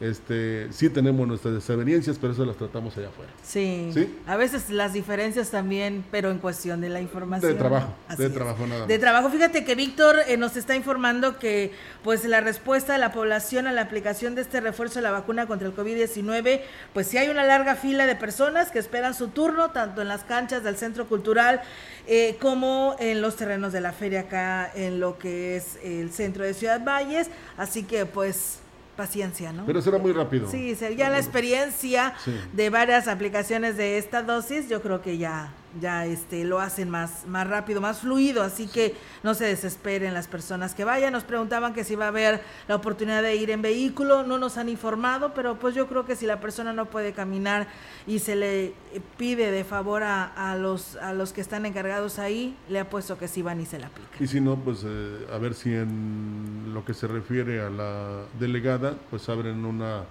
[0.00, 3.30] este, sí tenemos nuestras desavenencias, pero eso las tratamos allá afuera.
[3.42, 3.92] Sí.
[4.26, 7.52] A veces las diferencias también, pero en cuestión de la información.
[7.52, 8.88] De trabajo, de trabajo nada más.
[8.88, 9.28] De trabajo.
[9.28, 13.72] Fíjate que Víctor eh, nos está informando que pues la respuesta de la población a
[13.72, 16.62] la aplicación de este refuerzo de la vacuna contra el COVID-19,
[16.94, 20.24] pues sí hay una larga fila de personas que esperan su turno, tanto en las
[20.24, 21.60] canchas del Centro Cultural
[22.06, 26.44] eh, como en los terrenos de la feria acá en lo que es el centro
[26.44, 27.28] de Ciudad Valles.
[27.58, 28.60] Así que pues
[28.96, 29.64] paciencia, ¿no?
[29.66, 30.50] Pero será muy rápido.
[30.50, 32.34] Sí, ya la experiencia Sí.
[32.52, 37.26] de varias aplicaciones de esta dosis, yo creo que ya, ya este, lo hacen más,
[37.26, 41.12] más rápido, más fluido, así que no se desesperen las personas que vayan.
[41.12, 44.56] Nos preguntaban que si va a haber la oportunidad de ir en vehículo, no nos
[44.56, 47.68] han informado, pero pues yo creo que si la persona no puede caminar
[48.06, 48.74] y se le eh,
[49.16, 53.28] pide de favor a, a los, a los que están encargados ahí, le apuesto que
[53.28, 54.22] sí van y se la aplican.
[54.22, 58.22] Y si no, pues eh, a ver si en lo que se refiere a la
[58.38, 60.04] delegada, pues abren una,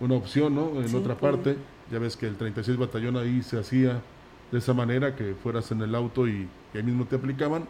[0.00, 0.80] una opción, ¿no?
[0.80, 1.56] En Sí, otra parte.
[1.90, 4.00] Ya ves que el 36 batallón ahí se hacía
[4.50, 7.66] de esa manera, que fueras en el auto y, y ahí mismo te aplicaban.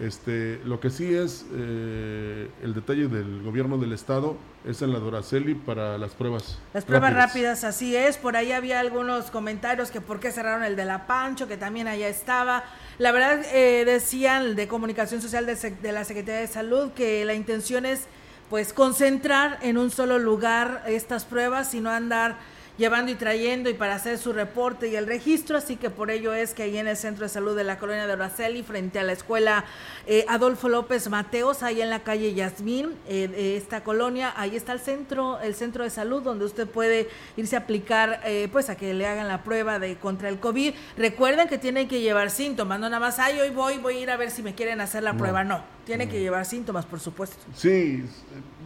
[0.00, 4.98] Este, lo que sí es eh, el detalle del gobierno del estado es en la
[4.98, 6.58] Doraceli para las pruebas.
[6.72, 7.28] Las pruebas rápidas.
[7.28, 8.16] rápidas, así es.
[8.16, 11.86] Por ahí había algunos comentarios que por qué cerraron el de la Pancho, que también
[11.86, 12.64] allá estaba.
[12.98, 17.34] La verdad, eh, decían de Comunicación Social de, de la Secretaría de Salud que la
[17.34, 18.08] intención es
[18.50, 22.36] pues concentrar en un solo lugar estas pruebas y no andar
[22.78, 26.32] llevando y trayendo y para hacer su reporte y el registro, así que por ello
[26.32, 29.02] es que ahí en el Centro de Salud de la Colonia de Braceli, frente a
[29.02, 29.64] la escuela
[30.06, 34.72] eh, Adolfo López Mateos, ahí en la calle Yasmín, eh, de esta colonia, ahí está
[34.72, 38.76] el centro, el centro de salud donde usted puede irse a aplicar, eh, pues a
[38.76, 40.74] que le hagan la prueba de contra el COVID.
[40.96, 44.10] Recuerden que tienen que llevar síntomas, no nada más, ay, hoy voy, voy a ir
[44.10, 45.18] a ver si me quieren hacer la No.
[45.18, 47.36] prueba, no, tienen que llevar síntomas, por supuesto.
[47.54, 48.22] Sí, s-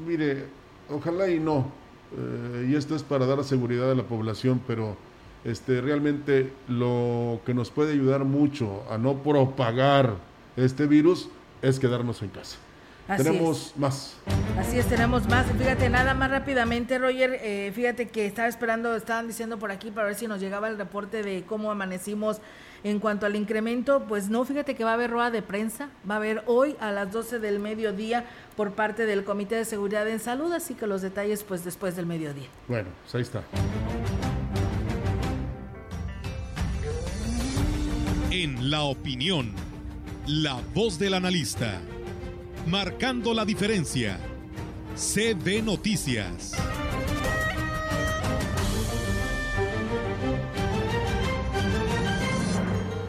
[0.07, 0.45] mire,
[0.89, 1.86] ojalá y no.
[2.17, 4.97] Eh, y esto es para dar seguridad a la población, pero
[5.45, 10.15] este realmente lo que nos puede ayudar mucho a no propagar
[10.57, 11.29] este virus
[11.63, 12.57] es quedarnos en casa.
[13.09, 14.17] Así Tenemos más.
[14.59, 15.47] Así es, tenemos más.
[15.57, 20.09] Fíjate, nada más rápidamente, Roger, eh, fíjate que estaba esperando, estaban diciendo por aquí para
[20.09, 22.41] ver si nos llegaba el reporte de cómo amanecimos
[22.85, 24.05] en cuanto al incremento.
[24.09, 26.93] Pues no, fíjate que va a haber rueda de prensa, va a haber hoy a
[26.93, 28.25] las 12 del mediodía
[28.57, 32.07] por parte del Comité de Seguridad en Salud, así que los detalles pues después del
[32.07, 32.49] mediodía.
[32.69, 33.43] Bueno, pues ahí está.
[38.31, 39.53] En la opinión,
[40.27, 41.81] la voz del analista,
[42.67, 44.19] marcando la diferencia.
[44.97, 46.55] CB Noticias.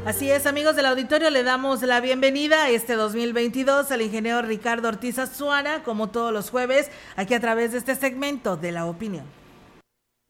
[0.07, 4.87] Así es, amigos del auditorio, le damos la bienvenida a este 2022 al ingeniero Ricardo
[4.87, 9.25] Ortiz Azuara, como todos los jueves, aquí a través de este segmento de la opinión.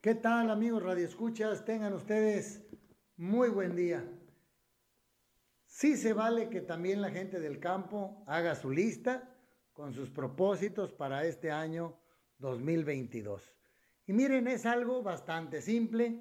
[0.02, 1.64] ¿Qué tal amigos radioescuchas?
[1.64, 2.66] Tengan ustedes
[3.18, 4.04] muy buen día.
[5.68, 9.30] Sí se vale que también la gente del campo haga su lista
[9.74, 12.00] con sus propósitos para este año
[12.40, 13.54] 2022.
[14.08, 16.20] Y miren, es algo bastante simple,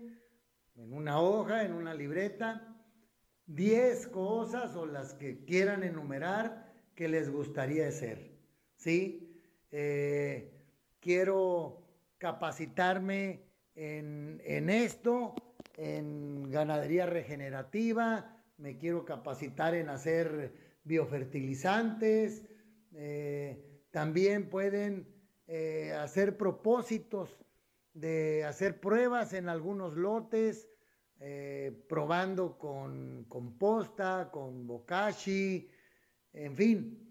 [0.75, 2.76] en una hoja, en una libreta,
[3.47, 8.33] 10 cosas o las que quieran enumerar que les gustaría hacer.
[8.77, 9.41] ¿Sí?
[9.71, 10.53] Eh,
[11.01, 11.83] quiero
[12.19, 13.43] capacitarme
[13.75, 15.35] en, en esto,
[15.77, 20.53] en ganadería regenerativa, me quiero capacitar en hacer
[20.85, 22.43] biofertilizantes,
[22.95, 25.07] eh, también pueden
[25.47, 27.39] eh, hacer propósitos
[27.93, 30.69] de hacer pruebas en algunos lotes,
[31.19, 35.69] eh, probando con composta, con bokashi,
[36.33, 37.03] en fin,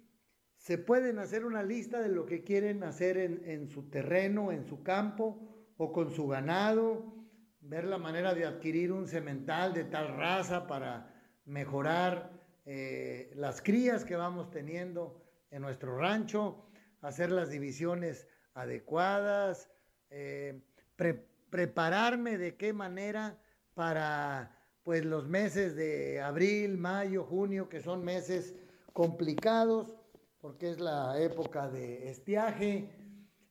[0.57, 4.83] se pueden hacer una lista de lo que quieren hacer en, su terreno, en su
[4.83, 7.13] campo o con su ganado,
[7.61, 11.11] ver la manera de adquirir un semental de tal raza para
[11.45, 12.31] mejorar
[12.65, 16.67] eh, las crías que vamos teniendo en nuestro rancho,
[17.01, 19.69] hacer las divisiones adecuadas,
[20.09, 20.61] eh,
[20.95, 23.39] pre- prepararme de qué manera
[23.75, 24.51] para
[24.83, 28.55] pues los meses de abril, mayo, junio, que son meses
[28.93, 29.93] complicados,
[30.39, 32.89] porque es la época de estiaje.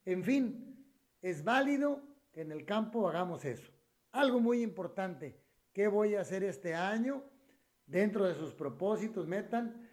[0.05, 0.87] En fin,
[1.20, 2.03] es válido
[2.33, 3.70] que en el campo hagamos eso.
[4.12, 5.41] Algo muy importante,
[5.72, 7.22] ¿qué voy a hacer este año?
[7.87, 9.89] Dentro de sus propósitos, metan,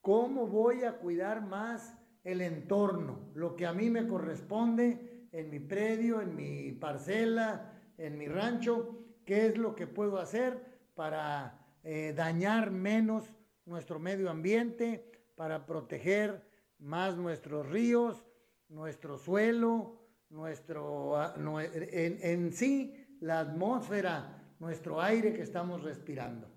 [0.00, 3.32] ¿cómo voy a cuidar más el entorno?
[3.34, 9.03] Lo que a mí me corresponde en mi predio, en mi parcela, en mi rancho,
[9.24, 10.60] ¿qué es lo que puedo hacer
[10.94, 13.24] para eh, dañar menos
[13.66, 16.48] nuestro medio ambiente, para proteger
[16.78, 18.24] más nuestros ríos,
[18.68, 20.00] nuestro suelo,
[20.30, 26.48] nuestro, ah, en, en sí la atmósfera, nuestro aire que estamos respirando.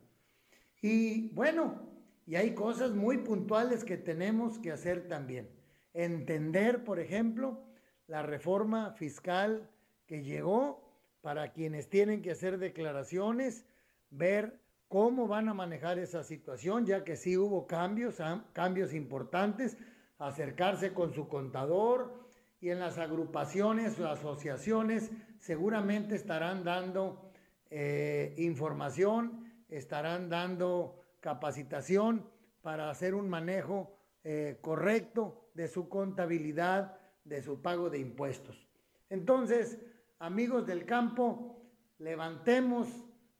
[0.81, 1.87] Y bueno,
[2.25, 5.49] y hay cosas muy puntuales que tenemos que hacer también.
[5.93, 7.63] Entender, por ejemplo,
[8.07, 9.69] la reforma fiscal
[10.05, 10.86] que llegó
[11.27, 13.65] para quienes tienen que hacer declaraciones,
[14.11, 18.21] ver cómo van a manejar esa situación, ya que sí hubo cambios,
[18.53, 19.77] cambios importantes,
[20.19, 22.17] acercarse con su contador
[22.61, 27.29] y en las agrupaciones o asociaciones seguramente estarán dando
[27.71, 32.25] eh, información, estarán dando capacitación
[32.61, 38.65] para hacer un manejo eh, correcto de su contabilidad, de su pago de impuestos.
[39.09, 39.77] Entonces,
[40.19, 41.61] amigos del campo,
[41.99, 42.87] levantemos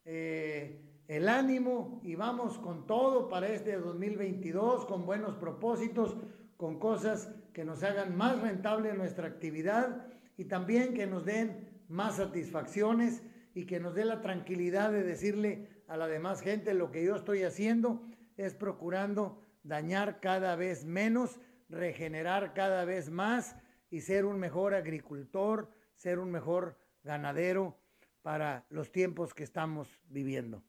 [0.06, 6.18] eh, el ánimo y vamos con todo para este 2022, con buenos propósitos,
[6.56, 10.08] con cosas que nos hagan más rentable nuestra actividad
[10.38, 13.24] y también que nos den más satisfacciones
[13.54, 17.16] y que nos dé la tranquilidad de decirle a la demás gente lo que yo
[17.16, 18.02] estoy haciendo
[18.36, 23.56] es procurando dañar cada vez menos, regenerar cada vez más
[23.90, 27.78] y ser un mejor agricultor, ser un mejor ganadero
[28.22, 30.64] para los tiempos que estamos viviendo.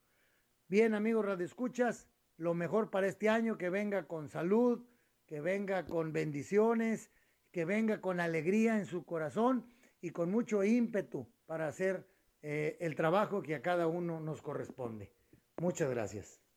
[0.68, 4.85] Bien, amigos Escuchas, lo mejor para este año, que venga con salud,
[5.26, 7.11] que venga con bendiciones,
[7.51, 9.66] que venga con alegría en su corazón
[10.01, 12.07] y con mucho ímpetu para hacer
[12.43, 15.12] eh, el trabajo que a cada uno nos corresponde.
[15.57, 16.47] Muchas gracias.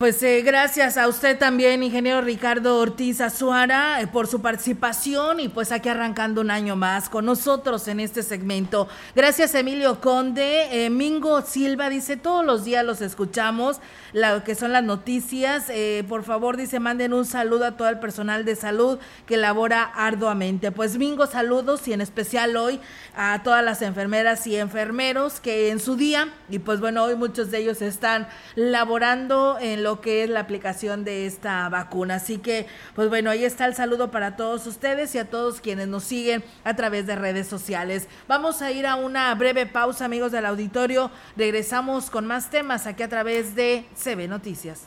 [0.00, 5.48] Pues eh, gracias a usted también, ingeniero Ricardo Ortiz Azuara, eh, por su participación y
[5.48, 8.86] pues aquí arrancando un año más con nosotros en este segmento.
[9.16, 13.80] Gracias Emilio Conde, eh, Mingo Silva dice, todos los días los escuchamos,
[14.12, 15.66] lo que son las noticias.
[16.08, 20.70] por favor, dice, manden un saludo a todo el personal de salud que labora arduamente.
[20.70, 22.78] Pues Mingo, saludos y en especial hoy
[23.16, 27.50] a todas las enfermeras y enfermeros que en su día, y pues bueno, hoy muchos
[27.50, 32.16] de ellos están laborando en lo que es la aplicación de esta vacuna.
[32.16, 35.88] Así que, pues bueno, ahí está el saludo para todos ustedes y a todos quienes
[35.88, 38.08] nos siguen a través de redes sociales.
[38.28, 41.10] Vamos a ir a una breve pausa, amigos del auditorio.
[41.36, 44.82] Regresamos con más temas aquí a través de CB Noticias.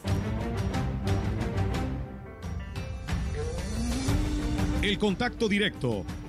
[4.82, 6.06] El contacto directo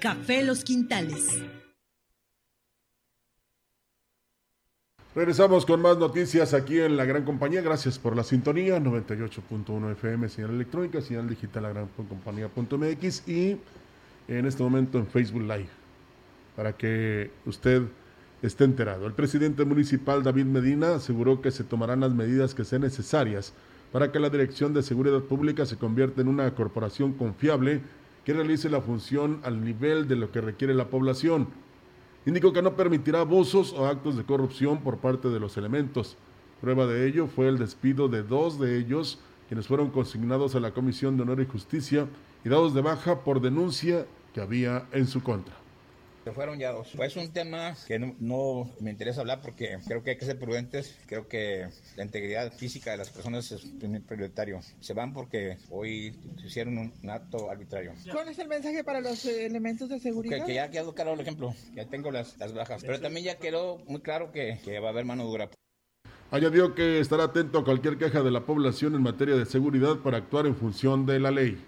[0.00, 1.42] Café Los Quintales.
[5.14, 7.60] Regresamos con más noticias aquí en la gran compañía.
[7.60, 8.78] Gracias por la sintonía.
[8.78, 11.88] 98.1 FM, señal electrónica, señal digital, la gran
[13.26, 13.56] y
[14.28, 15.68] en este momento en Facebook Live
[16.54, 17.82] para que usted
[18.42, 19.06] esté enterado.
[19.06, 23.54] El presidente municipal David Medina aseguró que se tomarán las medidas que sean necesarias
[23.90, 27.80] para que la Dirección de Seguridad Pública se convierta en una corporación confiable
[28.28, 31.48] que realice la función al nivel de lo que requiere la población.
[32.26, 36.18] Indicó que no permitirá abusos o actos de corrupción por parte de los elementos.
[36.60, 39.18] Prueba de ello fue el despido de dos de ellos,
[39.48, 42.06] quienes fueron consignados a la Comisión de Honor y Justicia
[42.44, 44.04] y dados de baja por denuncia
[44.34, 45.54] que había en su contra.
[46.28, 46.92] Se fueron ya dos.
[46.94, 50.26] Pues es un tema que no, no me interesa hablar porque creo que hay que
[50.26, 50.94] ser prudentes.
[51.06, 51.66] Creo que
[51.96, 53.62] la integridad física de las personas es
[54.06, 54.60] prioritario.
[54.80, 56.14] Se van porque hoy
[56.44, 57.94] hicieron un, un acto arbitrario.
[58.12, 60.40] ¿Cuál es el mensaje para los eh, elementos de seguridad?
[60.40, 61.54] Que, que ya quedó claro el ejemplo.
[61.74, 62.82] Ya tengo las, las bajas.
[62.82, 65.48] Pero también ya quedó muy claro que, que va a haber mano dura.
[66.30, 70.18] Añadió que estará atento a cualquier queja de la población en materia de seguridad para
[70.18, 71.58] actuar en función de la ley.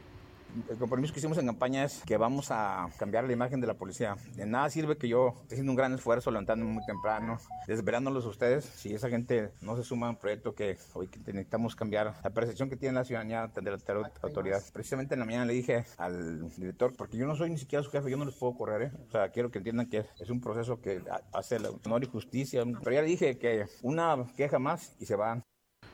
[0.68, 3.74] El compromiso que hicimos en campaña es que vamos a cambiar la imagen de la
[3.74, 4.16] policía.
[4.34, 8.28] De nada sirve que yo esté haciendo un gran esfuerzo, levantándome muy temprano, desvelándolos a
[8.28, 12.30] ustedes, si esa gente no se suma a un proyecto que hoy necesitamos cambiar la
[12.30, 14.62] percepción que tiene la ciudadanía de la autoridad.
[14.72, 17.90] Precisamente en la mañana le dije al director, porque yo no soy ni siquiera su
[17.90, 18.92] jefe, yo no les puedo correr, ¿eh?
[19.08, 22.92] o sea, quiero que entiendan que es un proceso que hace honor y justicia, pero
[22.92, 25.42] ya le dije que una queja más y se van.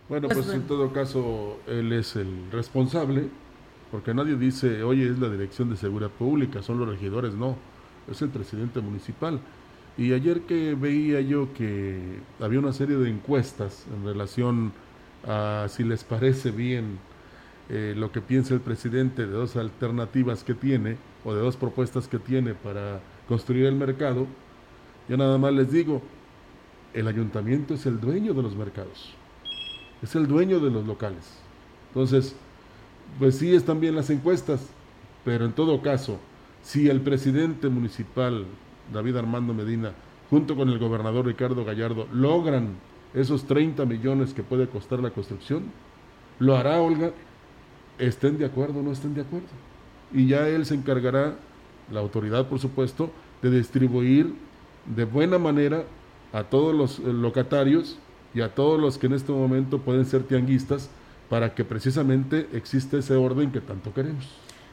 [0.09, 3.29] Bueno, pues en todo caso, él es el responsable
[3.91, 7.57] porque nadie dice, oye, es la Dirección de Seguridad Pública, son los regidores, no,
[8.11, 9.41] es el presidente municipal.
[9.99, 14.73] Y ayer que veía yo que había una serie de encuestas en relación
[15.27, 16.99] a si les parece bien
[17.69, 22.07] eh, lo que piensa el presidente de dos alternativas que tiene o de dos propuestas
[22.07, 24.27] que tiene para construir el mercado,
[25.09, 26.03] yo nada más les digo,
[26.95, 29.15] el ayuntamiento es el dueño de los mercados,
[30.03, 31.39] es el dueño de los locales.
[31.89, 32.37] Entonces,
[33.19, 34.69] pues sí están bien las encuestas,
[35.25, 36.19] pero en todo caso,
[36.63, 38.45] si el presidente municipal,
[38.93, 39.93] David Armando Medina,
[40.31, 42.75] junto con el gobernador Ricardo Gallardo, logran
[43.15, 45.65] esos 30 millones que puede costar la construcción,
[46.39, 47.13] lo hará Olga,
[47.99, 49.47] estén de acuerdo o no estén de acuerdo.
[50.13, 51.37] Y ya él se encargará,
[51.91, 53.11] la autoridad por supuesto,
[53.43, 54.35] de distribuir
[54.95, 55.85] de buena manera
[56.33, 57.99] a todos los eh, locatarios
[58.35, 60.91] y a todos los que en este momento pueden ser tianguistas
[61.29, 64.27] para que precisamente exista ese orden que tanto queremos.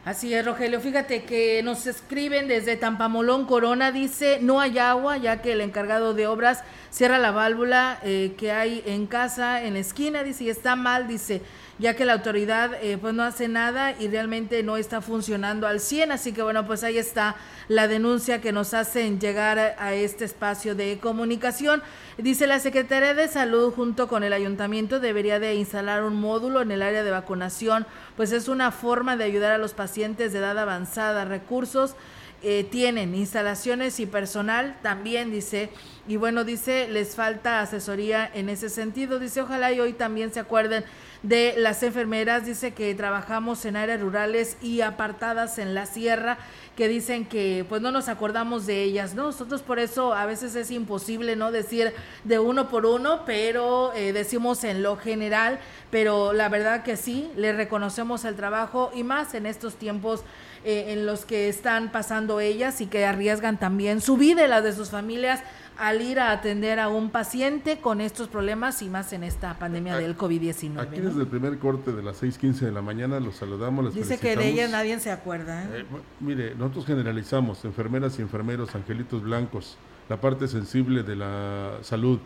[0.05, 0.81] Así es, Rogelio.
[0.81, 6.13] Fíjate que nos escriben desde Tampamolón, Corona, dice, no hay agua, ya que el encargado
[6.13, 10.49] de obras cierra la válvula eh, que hay en casa, en la esquina, dice, y
[10.49, 11.41] está mal, dice,
[11.79, 15.79] ya que la autoridad eh, pues no hace nada y realmente no está funcionando al
[15.79, 16.11] 100.
[16.11, 17.35] Así que bueno, pues ahí está
[17.67, 21.81] la denuncia que nos hacen llegar a este espacio de comunicación.
[22.17, 26.71] Dice la Secretaría de Salud junto con el ayuntamiento debería de instalar un módulo en
[26.71, 30.57] el área de vacunación, pues es una forma de ayudar a los pacientes de edad
[30.57, 31.95] avanzada, recursos
[32.45, 35.69] eh, tienen instalaciones y personal también dice
[36.09, 40.41] y bueno dice les falta asesoría en ese sentido dice ojalá y hoy también se
[40.41, 40.83] acuerden
[41.23, 46.37] de las enfermeras dice que trabajamos en áreas rurales y apartadas en la sierra
[46.75, 49.23] que dicen que pues no nos acordamos de ellas, ¿no?
[49.23, 51.51] Nosotros por eso a veces es imposible, ¿no?
[51.51, 51.93] Decir
[52.25, 55.59] de uno por uno, pero eh, decimos en lo general,
[55.91, 60.23] pero la verdad que sí, le reconocemos el trabajo y más en estos tiempos
[60.65, 64.61] eh, en los que están pasando ellas y que arriesgan también su vida y la
[64.61, 65.41] de sus familias
[65.77, 69.97] al ir a atender a un paciente con estos problemas y más en esta pandemia
[69.97, 70.79] del COVID-19.
[70.79, 73.85] Aquí desde el primer corte de las 6:15 de la mañana los saludamos.
[73.85, 75.63] Les Dice que de ellas nadie se acuerda.
[75.63, 75.81] ¿eh?
[75.81, 75.85] Eh,
[76.19, 79.77] mire, nosotros generalizamos, enfermeras y enfermeros, angelitos blancos,
[80.09, 82.19] la parte sensible de la salud.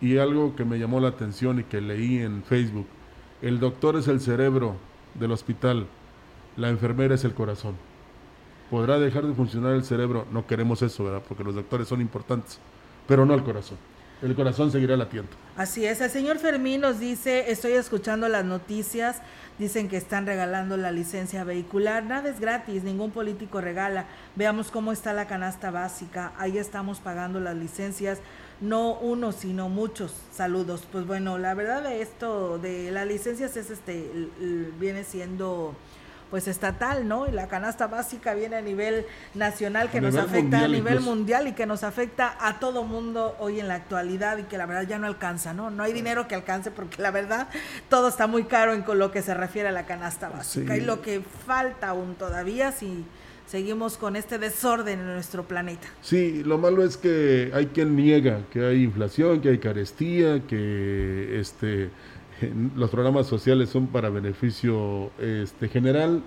[0.00, 2.86] Y algo que me llamó la atención y que leí en Facebook,
[3.40, 4.76] el doctor es el cerebro
[5.14, 5.86] del hospital,
[6.56, 7.76] la enfermera es el corazón.
[8.68, 10.26] ¿Podrá dejar de funcionar el cerebro?
[10.32, 11.22] No queremos eso, ¿verdad?
[11.28, 12.58] Porque los doctores son importantes
[13.06, 13.78] pero no el corazón.
[14.22, 15.30] El corazón seguirá latiendo.
[15.56, 19.20] Así es, el señor Fermín nos dice, estoy escuchando las noticias,
[19.58, 24.92] dicen que están regalando la licencia vehicular, nada es gratis, ningún político regala, veamos cómo
[24.92, 28.20] está la canasta básica, ahí estamos pagando las licencias,
[28.60, 30.86] no uno, sino muchos saludos.
[30.90, 34.08] Pues bueno, la verdad de esto, de las licencias es este,
[34.78, 35.74] viene siendo
[36.32, 37.28] pues estatal, ¿no?
[37.28, 39.04] Y la canasta básica viene a nivel
[39.34, 43.60] nacional que nos afecta a nivel mundial y que nos afecta a todo mundo hoy
[43.60, 45.70] en la actualidad y que la verdad ya no alcanza, ¿no?
[45.70, 47.48] No hay dinero que alcance porque la verdad
[47.90, 51.02] todo está muy caro en lo que se refiere a la canasta básica y lo
[51.02, 53.04] que falta aún todavía si
[53.46, 55.86] seguimos con este desorden en nuestro planeta.
[56.00, 61.38] Sí, lo malo es que hay quien niega que hay inflación, que hay carestía, que
[61.38, 61.90] este
[62.76, 66.22] los programas sociales son para beneficio este, general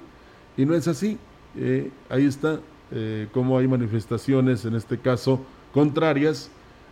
[0.57, 1.17] y no es así.
[1.57, 2.59] Eh, ahí está
[2.91, 5.41] eh, cómo hay manifestaciones, en este caso,
[5.73, 6.51] contrarias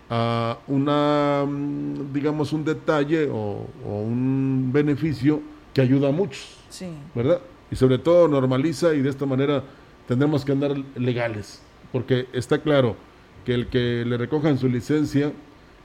[0.10, 5.42] a una, mm, digamos, un detalle o, un beneficio
[5.74, 6.58] que ayuda a muchos,
[7.16, 7.42] ¿verdad?
[7.72, 9.64] Y sobre todo normaliza y de esta manera
[10.08, 11.62] tendremos que andar legales,
[11.92, 12.96] porque está claro
[13.46, 15.32] que el que le recojan su licencia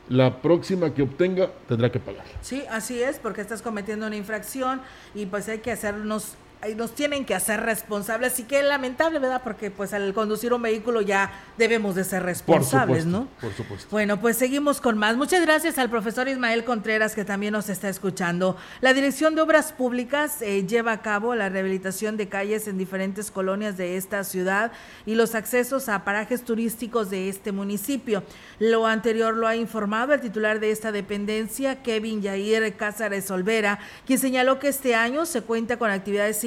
[0.09, 2.25] la próxima que obtenga tendrá que pagar.
[2.41, 4.81] Sí, así es, porque estás cometiendo una infracción
[5.15, 6.35] y pues hay que hacernos
[6.77, 9.43] nos tienen que hacer responsables y que lamentable, ¿verdad?
[9.43, 13.29] Porque pues al conducir un vehículo ya debemos de ser responsables, ¿no?
[13.41, 13.89] Por supuesto.
[13.91, 15.17] Bueno, pues seguimos con más.
[15.17, 18.57] Muchas gracias al profesor Ismael Contreras que también nos está escuchando.
[18.81, 23.31] La Dirección de Obras Públicas eh, lleva a cabo la rehabilitación de calles en diferentes
[23.31, 24.73] colonias de esta ciudad
[25.07, 28.23] y los accesos a parajes turísticos de este municipio.
[28.59, 34.19] Lo anterior lo ha informado el titular de esta dependencia, Kevin Yair Cázares Olvera, quien
[34.19, 36.45] señaló que este año se cuenta con actividades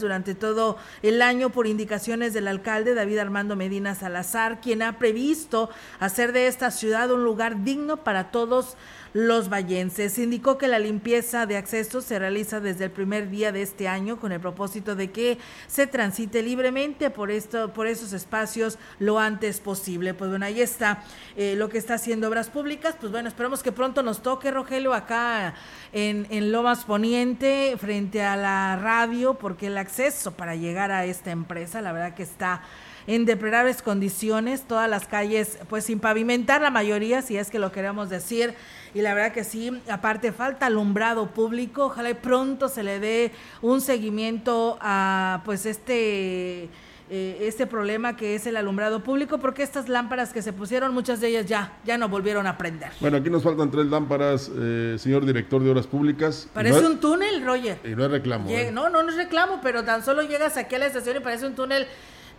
[0.00, 5.70] durante todo el año por indicaciones del alcalde David Armando Medina Salazar, quien ha previsto
[6.00, 8.76] hacer de esta ciudad un lugar digno para todos
[9.16, 10.18] los vallenses.
[10.18, 14.20] Indicó que la limpieza de acceso se realiza desde el primer día de este año
[14.20, 19.60] con el propósito de que se transite libremente por esto, por esos espacios lo antes
[19.60, 20.12] posible.
[20.12, 21.02] Pues bueno, ahí está
[21.34, 22.94] eh, lo que está haciendo Obras Públicas.
[23.00, 25.54] Pues bueno, esperamos que pronto nos toque, Rogelio, acá
[25.94, 31.30] en, en Lomas Poniente, frente a la radio, porque el acceso para llegar a esta
[31.30, 32.60] empresa, la verdad que está
[33.06, 37.72] en deplorables condiciones, todas las calles pues sin pavimentar la mayoría, si es que lo
[37.72, 38.54] queremos decir,
[38.94, 43.32] y la verdad que sí, aparte falta alumbrado público, ojalá y pronto se le dé
[43.62, 46.68] un seguimiento a pues este
[47.08, 51.20] eh, este problema que es el alumbrado público, porque estas lámparas que se pusieron, muchas
[51.20, 52.90] de ellas ya, ya no volvieron a prender.
[52.98, 56.48] Bueno, aquí nos faltan tres lámparas, eh, señor director de Obras Públicas.
[56.52, 57.78] Parece un túnel, Roger.
[57.84, 58.50] Y no es reclamo.
[58.50, 58.72] ¿eh?
[58.72, 61.46] No, no, no es reclamo, pero tan solo llegas aquí a la estación y parece
[61.46, 61.86] un túnel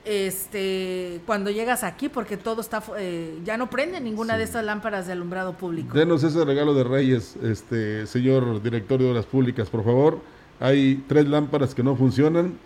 [0.07, 5.05] este cuando llegas aquí porque todo está eh, ya no prende ninguna de estas lámparas
[5.07, 5.97] de alumbrado público.
[5.97, 10.19] Denos ese regalo de Reyes, este señor director de obras públicas, por favor.
[10.59, 12.57] Hay tres lámparas que no funcionan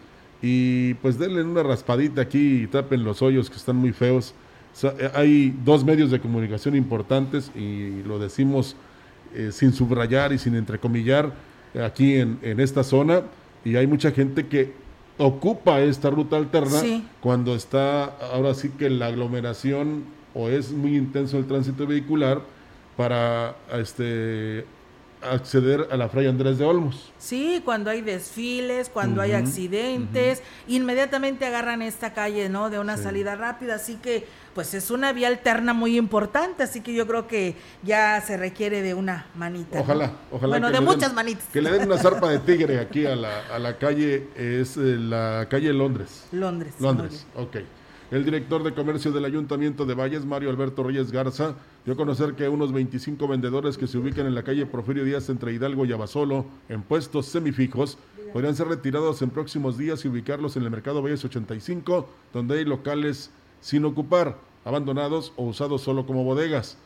[0.42, 4.34] y pues denle una raspadita aquí y tapen los hoyos que están muy feos.
[4.84, 8.76] Eh, hay dos medios de comunicación importantes y lo decimos
[9.34, 11.34] eh, sin subrayar y sin entrecomillar
[11.84, 13.24] aquí en, en esta zona
[13.66, 14.74] y hay mucha gente que
[15.18, 16.82] ocupa esta ruta alterna
[17.22, 20.04] cuando está ahora sí que la aglomeración
[20.34, 22.42] o es muy intenso el tránsito vehicular
[22.98, 24.66] para este
[25.22, 27.12] acceder a la Fray Andrés de Olmos.
[27.18, 32.70] Sí, cuando hay desfiles, cuando hay accidentes, inmediatamente agarran esta calle, ¿no?
[32.70, 36.94] De una salida rápida, así que pues es una vía alterna muy importante, así que
[36.94, 39.80] yo creo que ya se requiere de una manita.
[39.80, 40.60] Ojalá, ojalá.
[40.60, 41.46] Bueno, de muchas manitas.
[41.54, 44.98] Que le den una zarpa de tigre aquí a la, a la calle, es eh,
[44.98, 46.28] la calle Londres.
[46.32, 46.74] Londres.
[46.80, 47.58] Londres, ok.
[48.12, 51.56] El director de comercio del Ayuntamiento de Valles, Mario Alberto Reyes Garza,
[51.86, 55.30] dio a conocer que unos 25 vendedores que se ubican en la calle Porfirio Díaz
[55.30, 57.98] entre Hidalgo y Abasolo, en puestos semifijos,
[58.34, 62.66] podrían ser retirados en próximos días y ubicarlos en el mercado Valles 85, donde hay
[62.66, 63.32] locales
[63.62, 66.78] sin ocupar, abandonados o usados solo como bodegas.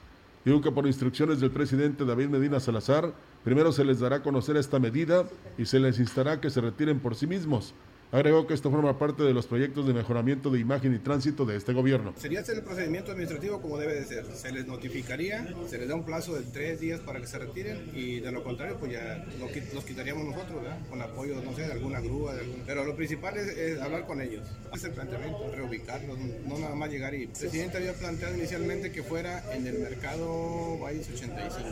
[0.45, 4.57] Digo que por instrucciones del presidente David Medina Salazar, primero se les dará a conocer
[4.57, 5.25] esta medida
[5.57, 7.73] y se les instará a que se retiren por sí mismos.
[8.15, 11.57] Agregó que esto forma parte de los proyectos de mejoramiento de imagen y tránsito de
[11.57, 12.13] este gobierno.
[12.15, 14.25] Sería hacer el procedimiento administrativo como debe de ser.
[14.33, 17.91] Se les notificaría, se les da un plazo de tres días para que se retiren
[17.93, 19.25] y de lo contrario pues ya
[19.73, 20.79] los quitaríamos nosotros, ¿verdad?
[20.89, 22.35] Con apoyo, no sé, de alguna grúa,
[22.65, 24.47] pero lo principal es, hablar con ellos.
[24.71, 27.23] Hacer el planteamiento, reubicarlos, no nada más llegar y...
[27.23, 31.67] El presidente había planteado inicialmente que fuera en el mercado Valles 85,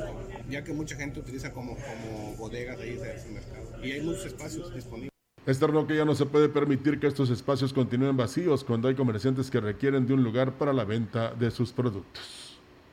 [0.49, 4.75] ya que mucha gente utiliza como, como bodegas ahí ese mercado y hay muchos espacios
[4.75, 5.12] disponibles.
[5.45, 9.51] Externo que ya no se puede permitir que estos espacios continúen vacíos cuando hay comerciantes
[9.51, 12.42] que requieren de un lugar para la venta de sus productos.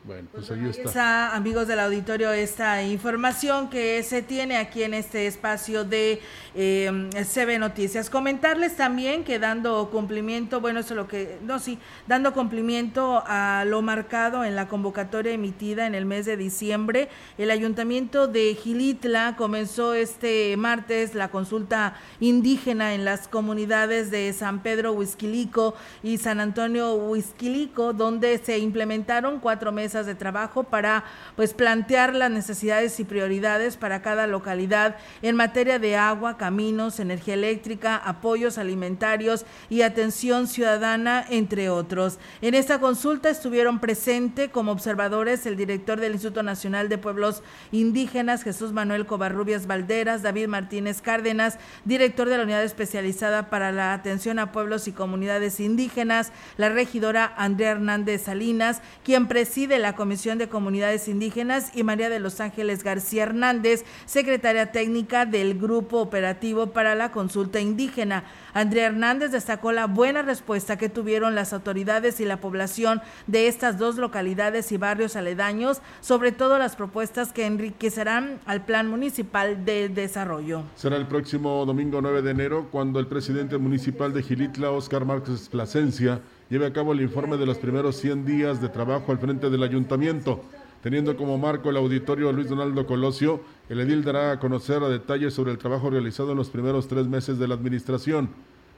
[0.03, 1.37] Bueno, pues ahí está.
[1.37, 6.23] amigos del auditorio, esta información que se tiene aquí en este espacio de
[6.55, 8.09] eh, CB Noticias.
[8.09, 13.65] Comentarles también que dando cumplimiento, bueno, eso es lo que, no, sí, dando cumplimiento a
[13.67, 19.37] lo marcado en la convocatoria emitida en el mes de diciembre, el ayuntamiento de Gilitla
[19.37, 26.41] comenzó este martes la consulta indígena en las comunidades de San Pedro Huizquilico y San
[26.41, 33.05] Antonio Huizquilico, donde se implementaron cuatro meses de trabajo para pues plantear las necesidades y
[33.05, 40.47] prioridades para cada localidad en materia de agua, caminos, energía eléctrica, apoyos alimentarios y atención
[40.47, 42.19] ciudadana, entre otros.
[42.41, 48.45] En esta consulta estuvieron presentes como observadores el director del Instituto Nacional de Pueblos Indígenas,
[48.45, 54.39] Jesús Manuel Covarrubias Valderas, David Martínez Cárdenas, director de la Unidad Especializada para la Atención
[54.39, 60.49] a Pueblos y Comunidades Indígenas, la regidora Andrea Hernández Salinas, quien preside la Comisión de
[60.49, 66.95] Comunidades Indígenas, y María de los Ángeles García Hernández, secretaria técnica del Grupo Operativo para
[66.95, 68.25] la Consulta Indígena.
[68.55, 73.79] Andrea Hernández destacó la buena respuesta que tuvieron las autoridades y la población de estas
[73.79, 79.89] dos localidades y barrios aledaños, sobre todo las propuestas que enriquecerán al Plan Municipal de
[79.89, 80.63] Desarrollo.
[80.75, 85.49] Será el próximo domingo 9 de enero cuando el presidente municipal de Gilitla, Oscar Márquez
[85.49, 86.21] Plasencia,
[86.51, 89.63] lleve a cabo el informe de los primeros 100 días de trabajo al frente del
[89.63, 90.43] ayuntamiento.
[90.83, 95.31] Teniendo como marco el auditorio Luis Donaldo Colosio, el edil dará a conocer a detalle
[95.31, 98.31] sobre el trabajo realizado en los primeros tres meses de la administración.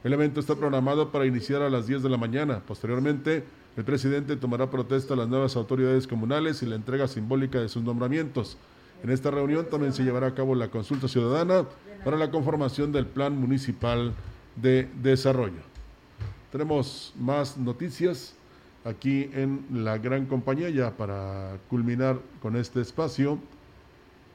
[0.04, 2.60] El evento está programado para iniciar a las 10 de la mañana.
[2.66, 3.44] Posteriormente,
[3.76, 7.82] el presidente tomará protesta a las nuevas autoridades comunales y la entrega simbólica de sus
[7.82, 8.58] nombramientos.
[9.02, 11.66] En esta reunión también se llevará a cabo la consulta ciudadana
[12.04, 14.12] para la conformación del Plan Municipal
[14.56, 15.71] de Desarrollo.
[16.52, 18.34] Tenemos más noticias
[18.84, 23.38] aquí en la gran compañía ya para culminar con este espacio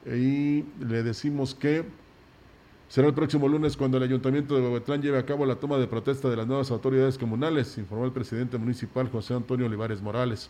[0.04, 1.86] y le decimos que
[2.90, 5.86] será el próximo lunes cuando el ayuntamiento de Bobetlán lleve a cabo la toma de
[5.86, 10.50] protesta de las nuevas autoridades comunales, informó el presidente municipal José Antonio Olivares Morales.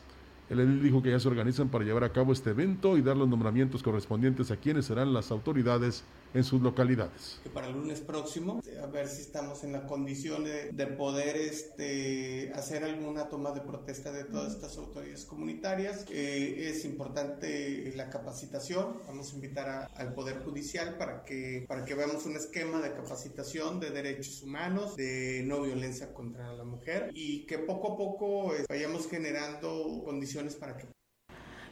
[0.50, 3.18] El edil dijo que ya se organizan para llevar a cabo este evento y dar
[3.18, 7.40] los nombramientos correspondientes a quienes serán las autoridades en sus localidades.
[7.44, 11.36] Que para el lunes próximo, a ver si estamos en la condición de, de, poder
[11.36, 16.06] este, hacer alguna toma de protesta de todas estas autoridades comunitarias.
[16.10, 19.02] Eh, es importante la capacitación.
[19.08, 22.94] Vamos a invitar a, al Poder Judicial para que, para que veamos un esquema de
[22.94, 28.56] capacitación de derechos humanos, de no violencia contra la mujer y que poco a poco
[28.56, 30.88] eh, vayamos generando condiciones para que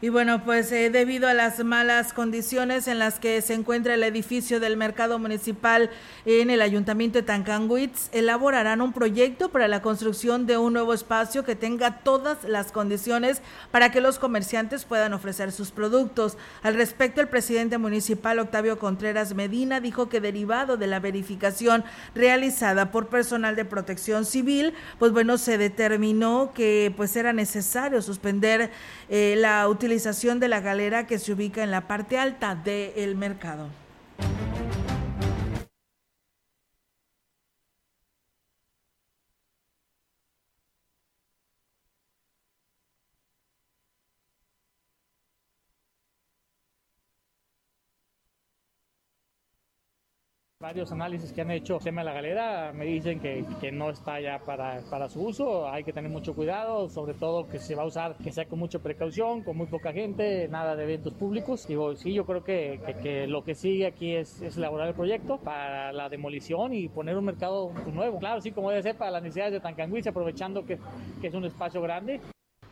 [0.02, 4.04] y bueno, pues eh, debido a las malas condiciones en las que se encuentra el
[4.04, 5.90] edificio del mercado municipal
[6.26, 11.46] en el ayuntamiento de Tancanguitz, elaborarán un proyecto para la construcción de un nuevo espacio
[11.46, 13.42] que tenga todas las condiciones
[13.72, 16.38] para que los comerciantes puedan ofrecer sus productos.
[16.62, 22.92] Al respecto, el presidente municipal Octavio Contreras Medina dijo que derivado de la verificación realizada
[22.92, 28.72] por personal de protección civil, pues bueno, se determinó que pues era necesario suspender
[29.10, 29.85] eh, la utilización
[30.40, 33.85] de la galera que se ubica en la parte alta del mercado.
[50.66, 54.20] Varios análisis que han hecho tema de la galera me dicen que, que no está
[54.20, 57.84] ya para, para, su uso, hay que tener mucho cuidado, sobre todo que se va
[57.84, 61.68] a usar, que sea con mucha precaución, con muy poca gente, nada de eventos públicos.
[61.68, 64.96] Digo, sí, yo creo que, que, que lo que sigue aquí es, es, elaborar el
[64.96, 68.18] proyecto para la demolición y poner un mercado nuevo.
[68.18, 70.80] Claro, sí, como debe ser para las necesidades de Tancanguis, aprovechando que,
[71.22, 72.20] que es un espacio grande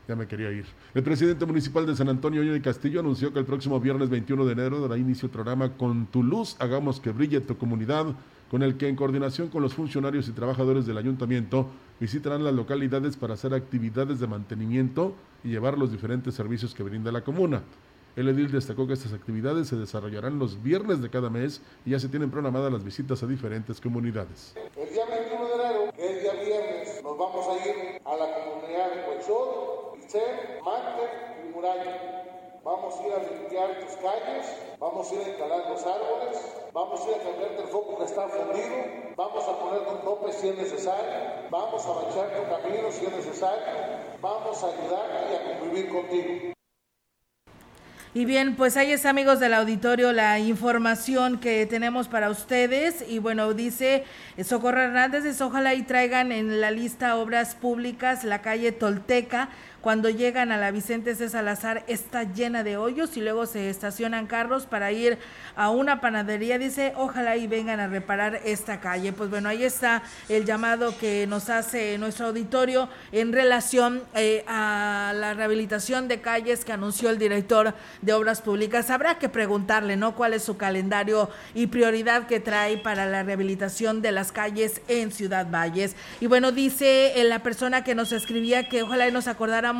[0.08, 0.66] ya me quería ir.
[0.94, 4.52] El presidente municipal de San Antonio, de Castillo, anunció que el próximo viernes 21 de
[4.52, 8.08] enero dará inicio el programa Con tu luz, hagamos que brille tu comunidad,
[8.50, 11.68] con el que en coordinación con los funcionarios y trabajadores del ayuntamiento
[12.00, 17.12] visitarán las localidades para hacer actividades de mantenimiento y llevar los diferentes servicios que brinda
[17.12, 17.64] la comuna.
[18.16, 22.00] El edil destacó que estas actividades se desarrollarán los viernes de cada mes y ya
[22.00, 24.54] se tienen programadas las visitas a diferentes comunidades.
[24.76, 28.36] El día 21 de enero, que es día viernes, nos vamos a ir a la
[28.36, 31.10] comunidad de Huexor, Ixer, Mante
[31.44, 32.60] y Muralla.
[32.64, 34.46] Vamos a ir a limpiar tus calles,
[34.80, 36.38] vamos a ir a instalar los árboles,
[36.72, 38.76] vamos a ir a cambiarte el foco que está fundido,
[39.18, 43.12] vamos a poner un tope si es necesario, vamos a bachar tu camino si es
[43.12, 43.66] necesario,
[44.22, 46.54] vamos a ayudarte y a convivir contigo.
[48.16, 53.04] Y bien, pues ahí está, amigos del auditorio, la información que tenemos para ustedes.
[53.10, 54.04] Y bueno, dice
[54.44, 59.50] Socorro Hernández, es, ojalá y traigan en la lista obras públicas la calle Tolteca
[59.84, 61.28] cuando llegan a la Vicente C.
[61.28, 65.18] Salazar está llena de hoyos y luego se estacionan carros para ir
[65.58, 66.58] a una panadería.
[66.58, 69.12] Dice, ojalá y vengan a reparar esta calle.
[69.12, 75.12] Pues bueno, ahí está el llamado que nos hace nuestro auditorio en relación eh, a
[75.18, 78.90] la rehabilitación de calles que anunció el director de Obras Públicas.
[78.90, 80.16] Habrá que preguntarle, ¿no?
[80.16, 85.12] ¿Cuál es su calendario y prioridad que trae para la rehabilitación de las calles en
[85.12, 85.98] Ciudad Valles?
[86.22, 89.73] Y bueno, dice eh, la persona que nos escribía que ojalá y nos acordáramos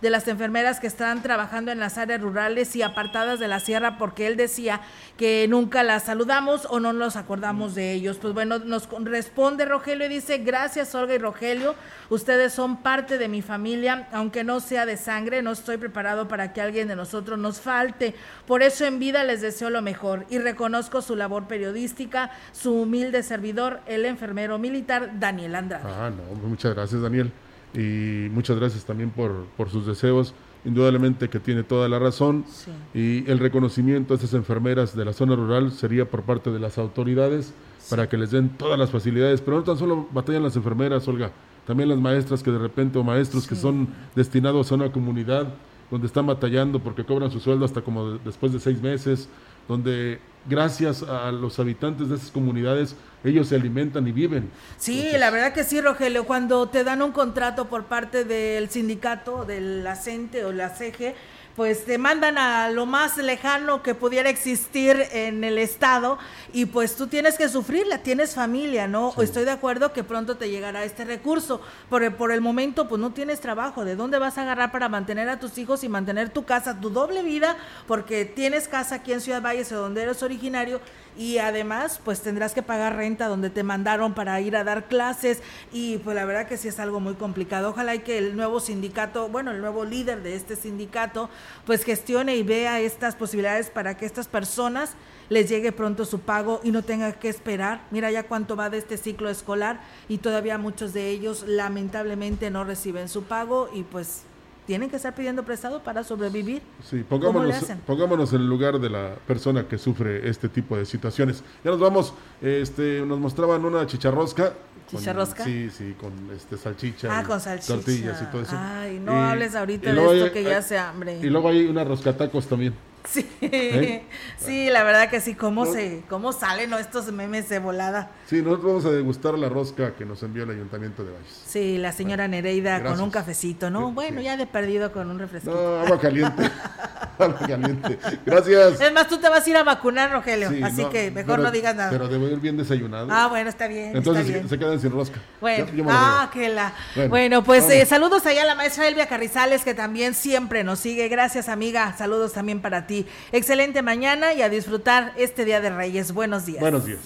[0.00, 3.98] de las enfermeras que están trabajando en las áreas rurales y apartadas de la sierra
[3.98, 4.80] porque él decía
[5.16, 8.18] que nunca las saludamos o no nos acordamos de ellos.
[8.18, 11.74] Pues bueno, nos responde Rogelio y dice, gracias Olga y Rogelio,
[12.10, 16.52] ustedes son parte de mi familia, aunque no sea de sangre, no estoy preparado para
[16.52, 18.14] que alguien de nosotros nos falte.
[18.46, 23.22] Por eso en vida les deseo lo mejor y reconozco su labor periodística, su humilde
[23.22, 25.84] servidor, el enfermero militar Daniel Andrade.
[25.86, 27.32] Ah, no, muchas gracias Daniel
[27.74, 30.34] y muchas gracias también por, por sus deseos.
[30.64, 32.44] indudablemente que tiene toda la razón.
[32.92, 36.76] Y el reconocimiento a esas enfermeras de la zona rural sería por parte de las
[36.76, 37.54] autoridades
[37.88, 41.32] para que les den todas las facilidades, pero no tan solo batallan las enfermeras, Olga,
[41.66, 45.54] también las maestras que de repente o maestros que son destinados a una comunidad
[45.90, 49.28] donde están batallando porque cobran su sueldo hasta como después de seis meses,
[49.70, 50.18] donde
[50.48, 54.50] gracias a los habitantes de esas comunidades ellos se alimentan y viven.
[54.78, 59.44] Sí, la verdad que sí, Rogelio, cuando te dan un contrato por parte del sindicato,
[59.44, 61.14] del ACENTE o la CEGE,
[61.60, 66.18] pues te mandan a lo más lejano que pudiera existir en el estado
[66.54, 69.12] y pues tú tienes que sufrirla, tienes familia, ¿no?
[69.20, 73.12] Estoy de acuerdo que pronto te llegará este recurso, pero por el momento pues no
[73.12, 76.46] tienes trabajo, ¿de dónde vas a agarrar para mantener a tus hijos y mantener tu
[76.46, 77.58] casa, tu doble vida?
[77.86, 80.80] Porque tienes casa aquí en Ciudad Valles, donde eres originario
[81.18, 85.42] y además pues tendrás que pagar renta donde te mandaron para ir a dar clases
[85.72, 87.68] y pues la verdad que sí es algo muy complicado.
[87.68, 91.28] Ojalá y que el nuevo sindicato, bueno, el nuevo líder de este sindicato
[91.66, 94.94] pues gestione y vea estas posibilidades para que estas personas
[95.28, 97.86] les llegue pronto su pago y no tenga que esperar.
[97.90, 102.64] Mira ya cuánto va de este ciclo escolar y todavía muchos de ellos lamentablemente no
[102.64, 104.24] reciben su pago y pues
[104.66, 106.62] tienen que estar pidiendo prestado para sobrevivir.
[106.84, 111.42] Sí, pongámonos, pongámonos en el lugar de la persona que sufre este tipo de situaciones.
[111.64, 114.52] Ya nos vamos, este, nos mostraban una chicharrosca.
[114.90, 115.44] ¿Chicharrosca?
[115.44, 117.08] sí, sí, con este salchicha.
[117.10, 117.74] Ah, con salchicha.
[117.74, 118.56] Tortillas y todo eso.
[118.56, 121.18] Ay, no hables ahorita de esto que ya se hambre.
[121.22, 122.74] Y luego hay una roscatacos también.
[123.10, 124.04] Sí, ¿Eh?
[124.38, 128.10] sí, la verdad que sí, cómo se, cómo salen estos memes de volada.
[128.26, 131.42] Sí, nosotros vamos a degustar la rosca que nos envió el Ayuntamiento de Valles.
[131.46, 133.90] Sí, la señora Nereida con un cafecito, ¿no?
[133.92, 135.50] bueno, ya de perdido con un refresco.
[135.50, 136.50] No, agua caliente.
[137.18, 137.98] agua caliente.
[138.24, 138.80] Gracias.
[138.80, 141.74] Es más, tú te vas a ir a vacunar, Rogelio, así que mejor no digas
[141.74, 141.90] nada.
[141.90, 143.08] Pero debo ir bien desayunado.
[143.10, 143.96] Ah, bueno, está bien.
[143.96, 145.18] Entonces se quedan sin rosca.
[145.40, 146.72] Bueno, ah, que la.
[147.08, 151.08] Bueno, pues eh, saludos allá a la maestra Elvia Carrizales, que también siempre nos sigue.
[151.08, 151.94] Gracias, amiga.
[151.96, 153.06] Saludos también para ti.
[153.30, 156.12] Excelente mañana y a disfrutar este Día de Reyes.
[156.12, 156.60] Buenos días.
[156.60, 156.98] Buenos días.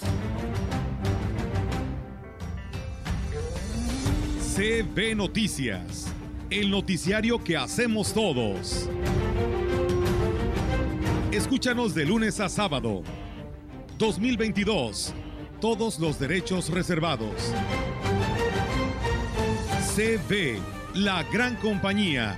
[4.55, 6.07] CB Noticias,
[6.49, 8.89] el noticiario que hacemos todos.
[11.31, 13.03] Escúchanos de lunes a sábado.
[13.99, 15.13] 2022.
[15.61, 17.53] Todos los derechos reservados.
[19.95, 20.59] CB,
[20.95, 22.37] la gran compañía.